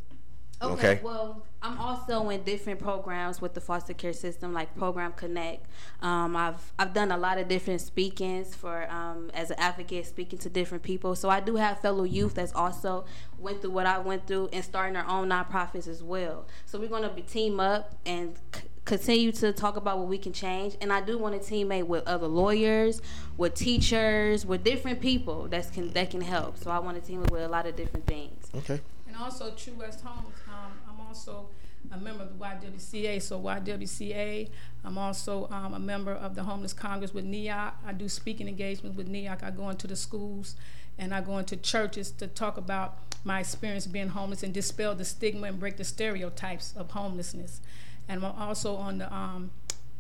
Okay. 0.61 0.99
Well, 1.05 1.46
I'm 1.67 1.79
also 1.79 2.29
in 2.31 2.45
different 2.45 2.79
programs 2.79 3.41
with 3.41 3.55
the 3.55 3.61
foster 3.61 3.93
care 3.93 4.13
system, 4.13 4.53
like 4.53 4.77
Program 4.77 5.13
Connect. 5.13 5.67
Um, 6.01 6.37
I've 6.37 6.73
I've 6.79 6.93
done 6.93 7.11
a 7.11 7.17
lot 7.17 7.39
of 7.39 7.49
different 7.49 7.81
speakings 7.81 8.55
for 8.55 8.89
um, 8.91 9.31
as 9.35 9.51
an 9.51 9.59
advocate, 9.59 10.07
speaking 10.07 10.39
to 10.41 10.49
different 10.49 10.85
people. 10.85 11.17
So 11.17 11.29
I 11.29 11.41
do 11.41 11.57
have 11.57 11.81
fellow 11.81 12.05
youth 12.05 12.35
that's 12.35 12.55
also 12.55 13.05
went 13.39 13.63
through 13.63 13.73
what 13.73 13.87
I 13.87 13.99
went 13.99 14.29
through 14.29 14.51
and 14.53 14.65
starting 14.65 14.95
their 14.95 15.09
own 15.11 15.29
nonprofits 15.29 15.89
as 15.89 16.05
well. 16.05 16.47
So 16.67 16.79
we're 16.79 16.89
gonna 16.89 17.11
be 17.11 17.23
team 17.23 17.59
up 17.61 17.97
and. 18.07 18.39
C- 18.55 18.63
continue 18.85 19.33
to 19.33 19.53
talk 19.53 19.77
about 19.77 19.99
what 19.99 20.07
we 20.07 20.17
can 20.17 20.33
change 20.33 20.77
and 20.81 20.93
i 20.93 21.01
do 21.01 21.19
want 21.19 21.35
to 21.35 21.53
teammate 21.53 21.83
with 21.83 22.07
other 22.07 22.29
lawyers 22.29 23.03
with 23.37 23.53
teachers 23.53 24.47
with 24.47 24.63
different 24.63 25.01
people 25.01 25.49
that 25.49 25.73
can 25.73 25.91
that 25.91 26.09
can 26.09 26.21
help 26.21 26.57
so 26.57 26.71
i 26.71 26.79
want 26.79 26.97
to 26.97 27.05
team 27.05 27.21
up 27.21 27.29
with 27.33 27.43
a 27.43 27.49
lot 27.49 27.67
of 27.67 27.75
different 27.75 28.07
things 28.07 28.47
Okay. 28.55 28.81
And 29.09 29.17
also 29.17 29.51
True 29.57 29.73
West 29.75 30.03
Homes. 30.05 30.35
Um, 30.47 30.73
I'm 30.86 30.86
also 31.17 31.49
a 31.93 31.97
member 31.99 32.25
of 32.25 32.39
the 32.39 32.45
YWCA. 32.45 33.23
So 33.23 33.41
YWCA. 33.41 34.51
I'm 34.85 34.99
also 34.99 35.49
um, 35.51 35.75
a 35.75 35.79
member 35.79 36.13
of 36.13 36.35
the 36.35 36.43
Homeless 36.43 36.73
Congress 36.73 37.15
with 37.15 37.25
NEOC. 37.25 37.73
I 37.87 37.93
do 37.93 38.09
speaking 38.09 38.49
engagements 38.49 38.97
with 38.97 39.11
NEOC. 39.11 39.43
I 39.43 39.51
go 39.51 39.71
into 39.71 39.87
the 39.87 39.97
schools 39.97 40.57
and 40.99 41.15
I 41.15 41.21
go 41.21 41.39
into 41.39 41.57
churches 41.57 42.11
to 42.13 42.27
talk 42.27 42.57
about 42.57 42.99
my 43.25 43.41
experience 43.41 43.87
being 43.87 44.09
homeless 44.09 44.43
and 44.43 44.53
dispel 44.53 44.95
the 44.95 45.05
stigma 45.05 45.49
and 45.49 45.59
break 45.59 45.77
the 45.77 45.85
stereotypes 45.85 46.75
of 46.77 46.91
homelessness. 46.91 47.61
And 48.09 48.25
I'm 48.25 48.33
also 48.39 48.77
on 48.77 48.99
the 48.99 49.13
um, 49.13 49.51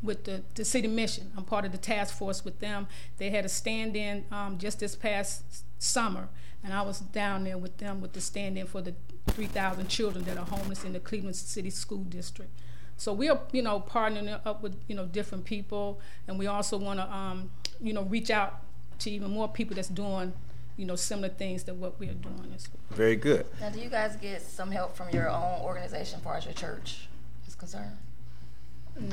with 0.02 0.24
the, 0.24 0.42
the 0.55 0.64
city 0.64 0.88
mission. 0.88 1.33
I'm 1.37 1.44
part 1.44 1.64
of 1.64 1.72
the 1.72 1.79
task 1.79 2.16
force 2.16 2.44
with 2.44 2.61
them. 2.61 2.87
They 3.16 3.31
had 3.31 3.44
a 3.44 3.48
stand 3.48 3.96
in 3.96 4.24
um, 4.31 4.59
just 4.59 4.79
this 4.81 4.94
past 4.94 5.64
summer, 5.79 6.29
and 6.62 6.72
I 6.72 6.83
was 6.83 7.00
down 7.00 7.44
there 7.44 7.59
with 7.59 7.79
them 7.79 8.00
with 8.00 8.12
the 8.12 8.20
stand 8.20 8.59
in 8.59 8.66
for 8.66 8.81
the 8.81 8.94
3,000 9.27 9.89
children 9.89 10.25
that 10.25 10.37
are 10.39 10.45
homeless 10.45 10.85
in 10.85 10.93
the 10.93 11.01
Cleveland 11.01 11.37
City 11.37 11.71
School 11.71 12.05
District. 12.05 12.51
So 12.97 13.12
we 13.12 13.29
are, 13.29 13.41
you 13.53 13.62
know, 13.62 13.81
partnering 13.81 14.41
up 14.47 14.62
with, 14.62 14.77
you 14.89 14.95
know, 14.97 15.05
different 15.07 15.45
people, 15.45 16.01
and 16.27 16.39
we 16.39 16.47
also 16.47 16.79
want 16.79 16.99
to, 16.99 17.12
um, 17.12 17.51
you 17.81 17.93
know, 17.93 18.03
reach 18.03 18.31
out 18.31 18.62
to 19.01 19.11
even 19.11 19.31
more 19.31 19.49
people 19.49 19.77
that's 19.77 19.89
doing, 19.89 20.33
you 20.79 20.87
know, 20.87 20.97
similar 20.97 21.29
things 21.29 21.65
that 21.65 21.75
what 21.75 21.99
we 22.01 22.09
are 22.09 22.15
doing 22.15 22.53
as 22.55 22.69
well. 22.71 22.97
Very 22.97 23.17
good. 23.17 23.47
Now, 23.61 23.69
do 23.69 23.81
you 23.81 23.91
guys 23.91 24.17
get 24.17 24.41
some 24.41 24.71
help 24.71 24.97
from 24.97 25.11
your 25.11 25.29
own 25.29 25.61
organization, 25.61 26.19
as 26.19 26.25
far 26.25 26.37
as 26.37 26.45
your 26.47 26.55
church 26.55 27.09
is 27.47 27.55
concerned? 27.55 27.97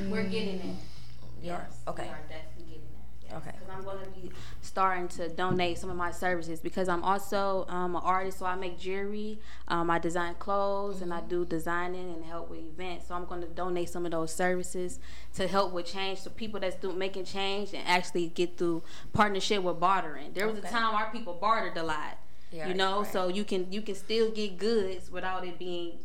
we're 0.10 0.23
getting 0.23 0.60
it 0.62 0.76
Yeah. 1.41 1.60
Yes, 1.60 1.78
Okay. 1.89 2.10
Okay. 3.36 3.52
Because 3.60 3.69
I'm 3.76 3.84
going 3.84 4.04
to 4.04 4.10
be 4.12 4.32
starting 4.62 5.08
to 5.10 5.28
donate 5.30 5.78
some 5.78 5.89
of 5.89 5.96
my 5.98 6.12
services 6.12 6.60
because 6.60 6.88
I'm 6.88 7.04
also 7.04 7.65
um, 7.69 7.96
an 7.96 8.02
artist, 8.04 8.39
so 8.39 8.46
I 8.46 8.56
make 8.56 8.80
jewelry, 8.80 9.39
um, 9.67 9.89
I 9.89 10.00
design 10.00 10.36
clothes, 10.39 11.02
and 11.02 11.13
I 11.13 11.17
Mm-hmm. 11.19 11.30
do 11.30 11.46
designing 11.46 12.13
and 12.13 12.26
help 12.26 12.50
with 12.50 12.60
events. 12.60 13.08
So 13.08 13.15
I'm 13.15 13.26
going 13.26 13.41
to 13.41 13.48
donate 13.48 13.89
some 13.89 14.06
of 14.06 14.12
those 14.12 14.34
services 14.34 15.00
to 15.36 15.48
help 15.48 15.72
with 15.74 15.86
change, 15.86 16.19
so 16.19 16.30
people 16.30 16.60
that's 16.60 16.76
do, 16.76 16.91
making 16.93 17.26
change 17.26 17.74
and 17.74 17.88
actually 17.88 18.28
get 18.28 18.58
through 18.58 18.84
partnership 19.13 19.63
with 19.63 19.80
bartering. 19.80 20.34
There 20.34 20.48
was 20.48 20.58
Okay. 20.60 20.67
a 20.67 20.72
time 20.72 20.93
our 20.96 21.10
people 21.12 21.34
bartered 21.34 21.78
a 21.78 21.84
lot. 21.84 22.17
Yeah, 22.52 22.67
you 22.67 22.74
know, 22.76 23.02
right. 23.02 23.12
so 23.12 23.30
you 23.30 23.43
can 23.43 23.72
you 23.72 23.82
can 23.82 23.96
still 23.96 24.30
get 24.30 24.60
goods 24.60 25.10
without 25.12 25.43
it 25.46 25.58
being 25.58 25.98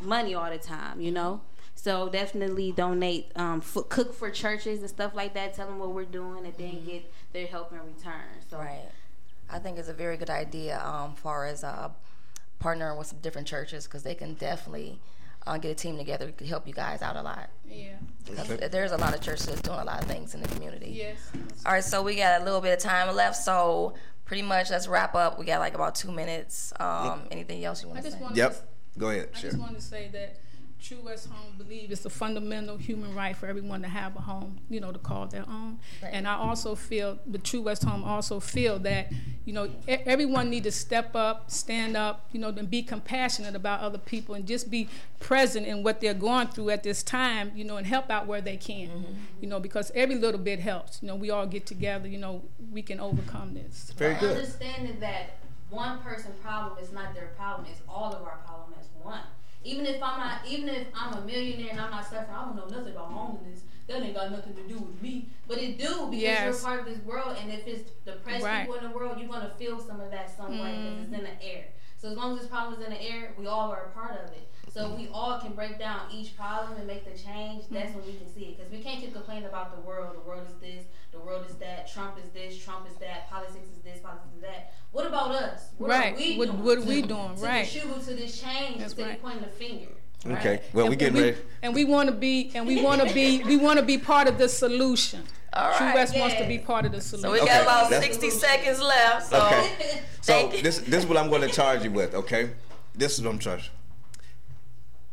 money 0.00 0.34
all 0.34 0.48
the 0.50 0.58
time, 0.58 1.00
you 1.00 1.10
know. 1.10 1.40
So 1.88 2.10
definitely 2.10 2.70
donate, 2.72 3.32
um, 3.34 3.62
f- 3.64 3.88
cook 3.88 4.12
for 4.12 4.28
churches 4.30 4.80
and 4.80 4.90
stuff 4.90 5.14
like 5.14 5.32
that. 5.32 5.54
Tell 5.54 5.66
them 5.68 5.78
what 5.78 5.92
we're 5.92 6.04
doing, 6.04 6.44
and 6.44 6.54
then 6.58 6.84
get 6.84 7.10
their 7.32 7.46
help 7.46 7.72
in 7.72 7.78
return. 7.78 8.26
So 8.50 8.58
Right. 8.58 8.90
I 9.48 9.58
think 9.58 9.78
it's 9.78 9.88
a 9.88 9.94
very 9.94 10.18
good 10.18 10.28
idea 10.28 10.84
um, 10.84 11.14
far 11.14 11.46
as 11.46 11.64
uh, 11.64 11.88
partnering 12.62 12.98
with 12.98 13.06
some 13.06 13.20
different 13.20 13.46
churches 13.48 13.86
because 13.86 14.02
they 14.02 14.14
can 14.14 14.34
definitely 14.34 15.00
uh, 15.46 15.56
get 15.56 15.70
a 15.70 15.74
team 15.74 15.96
together 15.96 16.30
to 16.30 16.46
help 16.46 16.66
you 16.68 16.74
guys 16.74 17.00
out 17.00 17.16
a 17.16 17.22
lot. 17.22 17.48
Yeah. 17.66 17.94
'Cause 18.26 18.48
There's 18.70 18.92
a 18.92 18.98
lot 18.98 19.14
of 19.14 19.22
churches 19.22 19.46
that's 19.46 19.62
doing 19.62 19.78
a 19.78 19.84
lot 19.84 20.02
of 20.02 20.10
things 20.10 20.34
in 20.34 20.42
the 20.42 20.48
community. 20.48 20.90
Yes. 20.90 21.16
All 21.64 21.72
right, 21.72 21.82
so 21.82 22.02
we 22.02 22.16
got 22.16 22.42
a 22.42 22.44
little 22.44 22.60
bit 22.60 22.74
of 22.76 22.80
time 22.80 23.16
left, 23.16 23.36
so 23.36 23.94
pretty 24.26 24.42
much 24.42 24.68
let's 24.68 24.86
wrap 24.88 25.14
up. 25.14 25.38
We 25.38 25.46
got 25.46 25.60
like 25.60 25.72
about 25.72 25.94
two 25.94 26.12
minutes. 26.12 26.70
Um, 26.78 27.22
anything 27.30 27.64
else 27.64 27.82
you 27.82 27.88
want 27.88 28.04
to 28.04 28.10
say? 28.10 28.18
Yep. 28.34 28.52
to 28.92 28.98
Go 28.98 29.08
ahead. 29.08 29.30
I 29.34 29.38
Sure. 29.38 29.50
just 29.52 29.62
want 29.62 29.74
to 29.74 29.80
say 29.82 30.10
that 30.12 30.36
True 30.80 30.98
West 31.04 31.28
Home 31.30 31.54
believe 31.58 31.90
it's 31.90 32.04
a 32.04 32.10
fundamental 32.10 32.76
human 32.76 33.14
right 33.14 33.36
for 33.36 33.46
everyone 33.46 33.82
to 33.82 33.88
have 33.88 34.14
a 34.16 34.20
home, 34.20 34.58
you 34.70 34.80
know, 34.80 34.92
to 34.92 34.98
call 34.98 35.26
their 35.26 35.44
own. 35.48 35.78
Right. 36.02 36.12
And 36.14 36.26
I 36.26 36.34
also 36.34 36.74
feel 36.74 37.18
the 37.26 37.38
True 37.38 37.62
West 37.62 37.82
Home 37.84 38.04
also 38.04 38.38
feel 38.40 38.78
that, 38.80 39.12
you 39.44 39.52
know, 39.52 39.64
e- 39.88 39.98
everyone 40.06 40.50
need 40.50 40.62
to 40.64 40.70
step 40.72 41.16
up, 41.16 41.50
stand 41.50 41.96
up, 41.96 42.28
you 42.32 42.38
know, 42.40 42.48
and 42.48 42.70
be 42.70 42.82
compassionate 42.82 43.54
about 43.56 43.80
other 43.80 43.98
people 43.98 44.34
and 44.36 44.46
just 44.46 44.70
be 44.70 44.88
present 45.20 45.66
in 45.66 45.82
what 45.82 46.00
they're 46.00 46.14
going 46.14 46.46
through 46.48 46.70
at 46.70 46.84
this 46.84 47.02
time, 47.02 47.50
you 47.56 47.64
know, 47.64 47.76
and 47.76 47.86
help 47.86 48.08
out 48.08 48.26
where 48.26 48.40
they 48.40 48.56
can, 48.56 48.88
Mm-hmm. 48.88 49.12
you 49.40 49.48
know, 49.48 49.58
because 49.60 49.90
every 49.94 50.14
little 50.14 50.40
bit 50.40 50.60
helps. 50.60 51.02
You 51.02 51.08
know, 51.08 51.16
we 51.16 51.30
all 51.30 51.46
get 51.46 51.66
together, 51.66 52.06
you 52.08 52.18
know, 52.18 52.42
we 52.72 52.82
can 52.82 53.00
overcome 53.00 53.54
this. 53.54 53.92
Very 53.96 54.14
good. 54.14 54.36
understanding 54.36 55.00
that 55.00 55.38
one 55.70 55.98
person 55.98 56.32
problem 56.42 56.78
is 56.82 56.92
not 56.92 57.14
their 57.14 57.26
problem; 57.36 57.66
it's 57.70 57.82
all 57.88 58.12
of 58.14 58.22
our 58.22 58.38
problem 58.46 58.72
as 58.80 58.86
one. 59.02 59.20
Even 59.64 59.86
if 59.86 60.02
I'm 60.02 60.18
not, 60.20 60.40
even 60.48 60.68
if 60.68 60.86
I'm 60.94 61.14
a 61.14 61.20
millionaire 61.22 61.70
and 61.72 61.80
I'm 61.80 61.90
not 61.90 62.04
suffering, 62.04 62.30
I 62.30 62.44
don't 62.44 62.56
know 62.56 62.66
nothing 62.66 62.92
about 62.94 63.10
homelessness. 63.10 63.62
That 63.88 64.02
ain't 64.02 64.14
got 64.14 64.30
nothing 64.30 64.54
to 64.54 64.62
do 64.68 64.78
with 64.78 65.00
me. 65.02 65.28
But 65.46 65.58
it 65.58 65.78
do 65.78 66.06
because 66.10 66.12
Yes. 66.12 66.44
you're 66.44 66.62
part 66.68 66.80
of 66.80 66.86
this 66.86 67.02
world, 67.04 67.36
and 67.40 67.50
if 67.50 67.66
it's 67.66 67.90
depressed 68.04 68.44
Right. 68.44 68.60
people 68.66 68.74
in 68.76 68.84
the 68.84 68.90
world, 68.96 69.18
you're 69.18 69.28
gonna 69.28 69.52
feel 69.58 69.80
some 69.80 70.00
of 70.00 70.10
that 70.10 70.34
some 70.36 70.58
way 70.58 70.76
because 70.76 71.04
it's 71.04 71.12
in 71.12 71.24
the 71.24 71.42
air. 71.42 71.64
So 72.00 72.08
as 72.08 72.16
long 72.16 72.34
as 72.34 72.42
this 72.42 72.48
problem 72.48 72.80
is 72.80 72.86
in 72.86 72.92
the 72.92 73.02
air, 73.02 73.32
we 73.36 73.46
all 73.46 73.70
are 73.72 73.86
a 73.86 73.90
part 73.90 74.12
of 74.12 74.30
it. 74.30 74.48
So 74.72 74.92
if 74.92 74.98
we 74.98 75.08
all 75.12 75.40
can 75.40 75.52
break 75.54 75.78
down 75.78 76.02
each 76.12 76.36
problem 76.36 76.78
and 76.78 76.86
make 76.86 77.04
the 77.04 77.18
change, 77.18 77.64
that's 77.70 77.90
mm-hmm. 77.90 77.98
when 77.98 78.06
we 78.06 78.12
can 78.14 78.32
see 78.32 78.42
it. 78.42 78.58
Because 78.58 78.70
we 78.70 78.78
can't 78.80 79.00
keep 79.00 79.12
complaining 79.12 79.46
about 79.46 79.74
the 79.74 79.80
world. 79.80 80.14
The 80.14 80.20
world 80.20 80.46
is 80.48 80.54
this, 80.60 80.84
the 81.10 81.18
world 81.18 81.44
is 81.48 81.56
that, 81.56 81.90
Trump 81.92 82.16
is 82.22 82.30
this, 82.30 82.62
Trump 82.62 82.86
is 82.88 82.96
that, 82.98 83.28
politics 83.28 83.66
is 83.76 83.82
this, 83.82 83.98
politics 83.98 84.28
is 84.36 84.42
that. 84.42 84.74
What 84.92 85.06
about 85.06 85.32
us? 85.32 85.70
What 85.78 85.90
Right. 85.90 86.14
Are 86.14 86.16
we 86.16 86.36
What- 86.36 86.46
doing 86.46 86.64
what 86.64 86.78
are 86.78 86.82
we 86.82 87.02
to- 87.02 87.08
doing? 87.08 87.34
To 87.34 87.42
Right. 87.42 87.68
contribute 87.68 88.04
to 88.04 88.14
this 88.14 88.40
change 88.40 88.78
That's 88.78 88.92
instead 88.92 89.06
right. 89.06 89.16
of 89.16 89.22
pointing 89.22 89.42
the 89.42 89.48
finger. 89.48 89.88
Okay. 90.26 90.62
Well, 90.72 90.86
we 90.86 90.92
And 90.92 90.98
getting 91.00 91.14
we, 91.14 91.22
ready. 91.22 91.36
And 91.62 91.74
we 91.74 91.84
want 91.84 92.08
to 92.08 92.14
be, 92.14 92.52
and 92.54 92.66
we 92.66 92.80
want 92.82 93.00
to 93.06 93.12
be, 93.12 93.42
we 93.44 93.56
want 93.56 93.78
to 93.80 93.84
be 93.84 93.98
part 93.98 94.28
of 94.28 94.38
the 94.38 94.48
solution. 94.48 95.24
All 95.52 95.72
True 95.74 95.86
right. 95.86 95.94
West 95.94 96.16
wants 96.18 96.36
to 96.36 96.46
be 96.46 96.58
part 96.58 96.84
of 96.86 96.92
the 96.92 97.00
solution. 97.00 97.28
So 97.28 97.32
we 97.32 97.40
Okay, 97.40 97.48
got 97.48 97.62
about 97.62 97.90
that's- 97.90 98.04
60 98.18 98.30
seconds 98.30 98.80
left. 98.80 99.26
So 99.30 99.46
Okay. 99.46 100.00
So 100.20 100.48
this 100.48 100.78
this 100.80 101.04
is 101.04 101.06
what 101.06 101.16
I'm 101.16 101.30
going 101.30 101.40
to 101.42 101.48
charge 101.48 101.84
you 101.84 101.90
with. 101.90 102.14
Okay. 102.14 102.50
This 102.94 103.16
is 103.18 103.24
what 103.24 103.30
I'm 103.30 103.38
charging. 103.38 103.70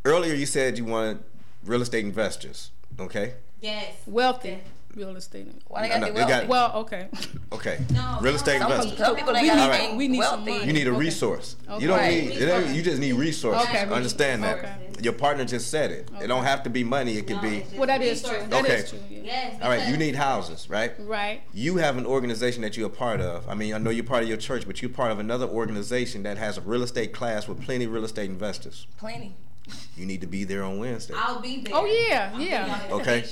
Earlier, 0.03 0.33
you 0.33 0.45
said 0.45 0.77
you 0.77 0.85
wanted 0.85 1.19
real 1.63 1.81
estate 1.81 2.03
investors. 2.05 2.71
Okay. 2.99 3.33
yes. 3.61 3.93
Wealthy 4.05 4.59
real 4.95 5.15
estate. 5.15 5.47
why 5.67 5.81
they 5.81 5.87
No, 5.89 5.93
got 5.93 6.01
no, 6.01 6.07
to 6.07 6.13
be 6.13 6.19
got- 6.19 6.47
Well, 6.47 6.71
okay. 6.77 7.07
Okay. 7.51 7.79
No, 7.93 8.17
real 8.21 8.35
estate 8.35 8.59
no. 8.59 8.67
some, 8.67 8.71
investors. 8.73 8.97
some 8.99 9.15
people 9.15 9.33
We 9.33 9.39
ain't 9.39 9.47
got 9.49 9.55
need- 9.69 9.75
anything 9.77 9.97
we 9.97 10.07
need 10.07 10.23
some 10.23 10.45
wealthy. 10.45 10.51
money. 10.51 10.65
You 10.67 10.73
need 10.73 10.87
a 10.87 10.91
Okay. 10.91 10.99
resource. 10.99 11.55
Okay. 11.69 11.81
You 11.81 11.87
don't 11.87 11.97
Right. 11.99 12.23
need. 12.25 12.33
You, 12.39 12.45
don't, 12.45 12.75
you 12.75 12.81
just 12.81 12.99
need 12.99 13.13
resources. 13.13 13.67
Okay. 13.69 13.85
Understand 13.85 14.43
that. 14.43 14.57
Okay. 14.59 14.73
Your 15.01 15.13
partner 15.13 15.43
just 15.45 15.69
said 15.69 15.91
it. 15.91 16.09
It 16.21 16.27
don't 16.27 16.43
have 16.45 16.63
to 16.63 16.69
be 16.69 16.83
money. 16.83 17.17
It 17.17 17.27
could 17.27 17.37
No, 17.37 17.41
be. 17.41 17.57
it's 17.57 17.67
just 17.67 17.77
Well, 17.77 17.87
that 17.87 18.01
is 18.01 18.21
true. 18.21 18.31
resources. 18.31 18.49
That 18.49 18.65
is 18.65 18.71
Okay. 18.71 18.89
true. 18.89 18.99
Yeah. 19.09 19.21
Yes. 19.25 19.55
All 19.61 19.69
right. 19.69 19.87
You 19.89 19.97
need 19.97 20.15
houses, 20.15 20.69
right? 20.69 20.93
Right. 20.99 21.41
You 21.53 21.77
have 21.77 21.97
an 21.97 22.05
organization 22.05 22.61
that 22.61 22.77
you're 22.77 22.87
a 22.87 22.89
part 22.89 23.19
of. 23.21 23.47
I 23.49 23.53
mean, 23.55 23.73
I 23.73 23.77
know 23.77 23.89
you're 23.89 24.03
part 24.05 24.23
of 24.23 24.29
your 24.29 24.37
church, 24.37 24.65
but 24.65 24.81
you're 24.81 24.89
part 24.89 25.11
of 25.11 25.19
another 25.19 25.45
organization 25.47 26.23
that 26.23 26.37
has 26.37 26.57
a 26.57 26.61
real 26.61 26.83
estate 26.83 27.13
class 27.13 27.47
with 27.47 27.61
plenty 27.61 27.85
of 27.85 27.91
real 27.91 28.05
estate 28.05 28.29
investors. 28.29 28.87
Plenty. 28.97 29.35
You 29.97 30.05
need 30.05 30.21
to 30.21 30.27
be 30.27 30.43
there 30.43 30.63
on 30.63 30.77
Wednesday. 30.77 31.15
I'll 31.17 31.39
be 31.41 31.59
there. 31.61 31.73
Oh, 31.75 31.85
yeah, 31.85 32.31
I'm 32.35 32.39
yeah. 32.41 32.79
Okay. 32.91 33.25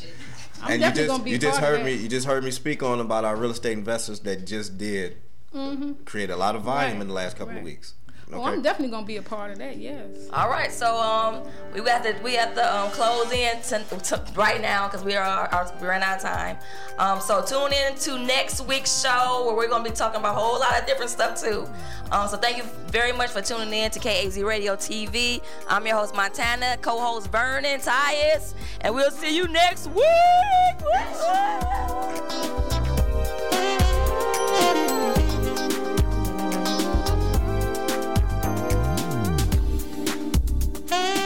I'm 0.63 0.81
and 0.81 0.81
you 0.97 1.05
just 1.07 1.27
you 1.27 1.37
just 1.37 1.59
heard 1.59 1.83
me 1.83 1.93
you 1.93 2.07
just 2.07 2.25
heard 2.25 2.43
me 2.43 2.51
speak 2.51 2.81
on 2.83 2.99
about 2.99 3.25
our 3.25 3.35
real 3.35 3.51
estate 3.51 3.73
investors 3.77 4.21
that 4.21 4.45
just 4.47 4.77
did 4.77 5.17
create 6.05 6.29
a 6.29 6.35
lot 6.35 6.55
of 6.55 6.63
volume 6.63 6.83
Mm-hmm. 6.91 6.93
Right. 6.97 7.01
in 7.01 7.07
the 7.07 7.13
last 7.13 7.37
couple 7.37 7.57
of 7.57 7.63
weeks. 7.63 7.93
Oh, 8.33 8.41
okay. 8.41 8.51
I'm 8.51 8.61
definitely 8.61 8.91
gonna 8.91 9.05
be 9.05 9.17
a 9.17 9.21
part 9.21 9.51
of 9.51 9.57
that. 9.59 9.77
Yes. 9.77 10.05
All 10.31 10.49
right, 10.49 10.71
so 10.71 10.95
um, 10.99 11.43
we 11.73 11.81
have 11.89 12.03
to 12.03 12.15
we 12.23 12.33
have 12.35 12.55
to 12.55 12.75
um, 12.75 12.89
close 12.91 13.31
in 13.31 13.61
to, 13.61 13.83
to 14.03 14.23
right 14.35 14.61
now 14.61 14.87
because 14.87 15.03
we 15.03 15.15
are, 15.15 15.47
are 15.47 15.71
we 15.79 15.87
ran 15.87 16.01
out 16.01 16.17
of 16.17 16.23
time. 16.23 16.57
Um, 16.97 17.19
so 17.21 17.43
tune 17.43 17.73
in 17.73 17.95
to 17.99 18.17
next 18.17 18.61
week's 18.61 19.01
show 19.01 19.43
where 19.45 19.55
we're 19.55 19.69
gonna 19.69 19.83
be 19.83 19.95
talking 19.95 20.19
about 20.19 20.35
a 20.35 20.39
whole 20.39 20.59
lot 20.59 20.79
of 20.79 20.85
different 20.85 21.11
stuff 21.11 21.39
too. 21.39 21.67
Um, 22.11 22.27
so 22.27 22.37
thank 22.37 22.57
you 22.57 22.63
very 22.87 23.11
much 23.11 23.29
for 23.31 23.41
tuning 23.41 23.73
in 23.73 23.91
to 23.91 23.99
KAZ 23.99 24.43
Radio 24.45 24.75
TV. 24.75 25.41
I'm 25.67 25.85
your 25.85 25.97
host 25.97 26.15
Montana, 26.15 26.77
co-host 26.81 27.29
Vernon 27.31 27.79
Tyus, 27.79 28.53
and 28.81 28.93
we'll 28.93 29.11
see 29.11 29.35
you 29.35 29.47
next 29.47 29.87
week. 29.87 30.03
Woo! 34.83 35.02
Bye. 40.93 41.22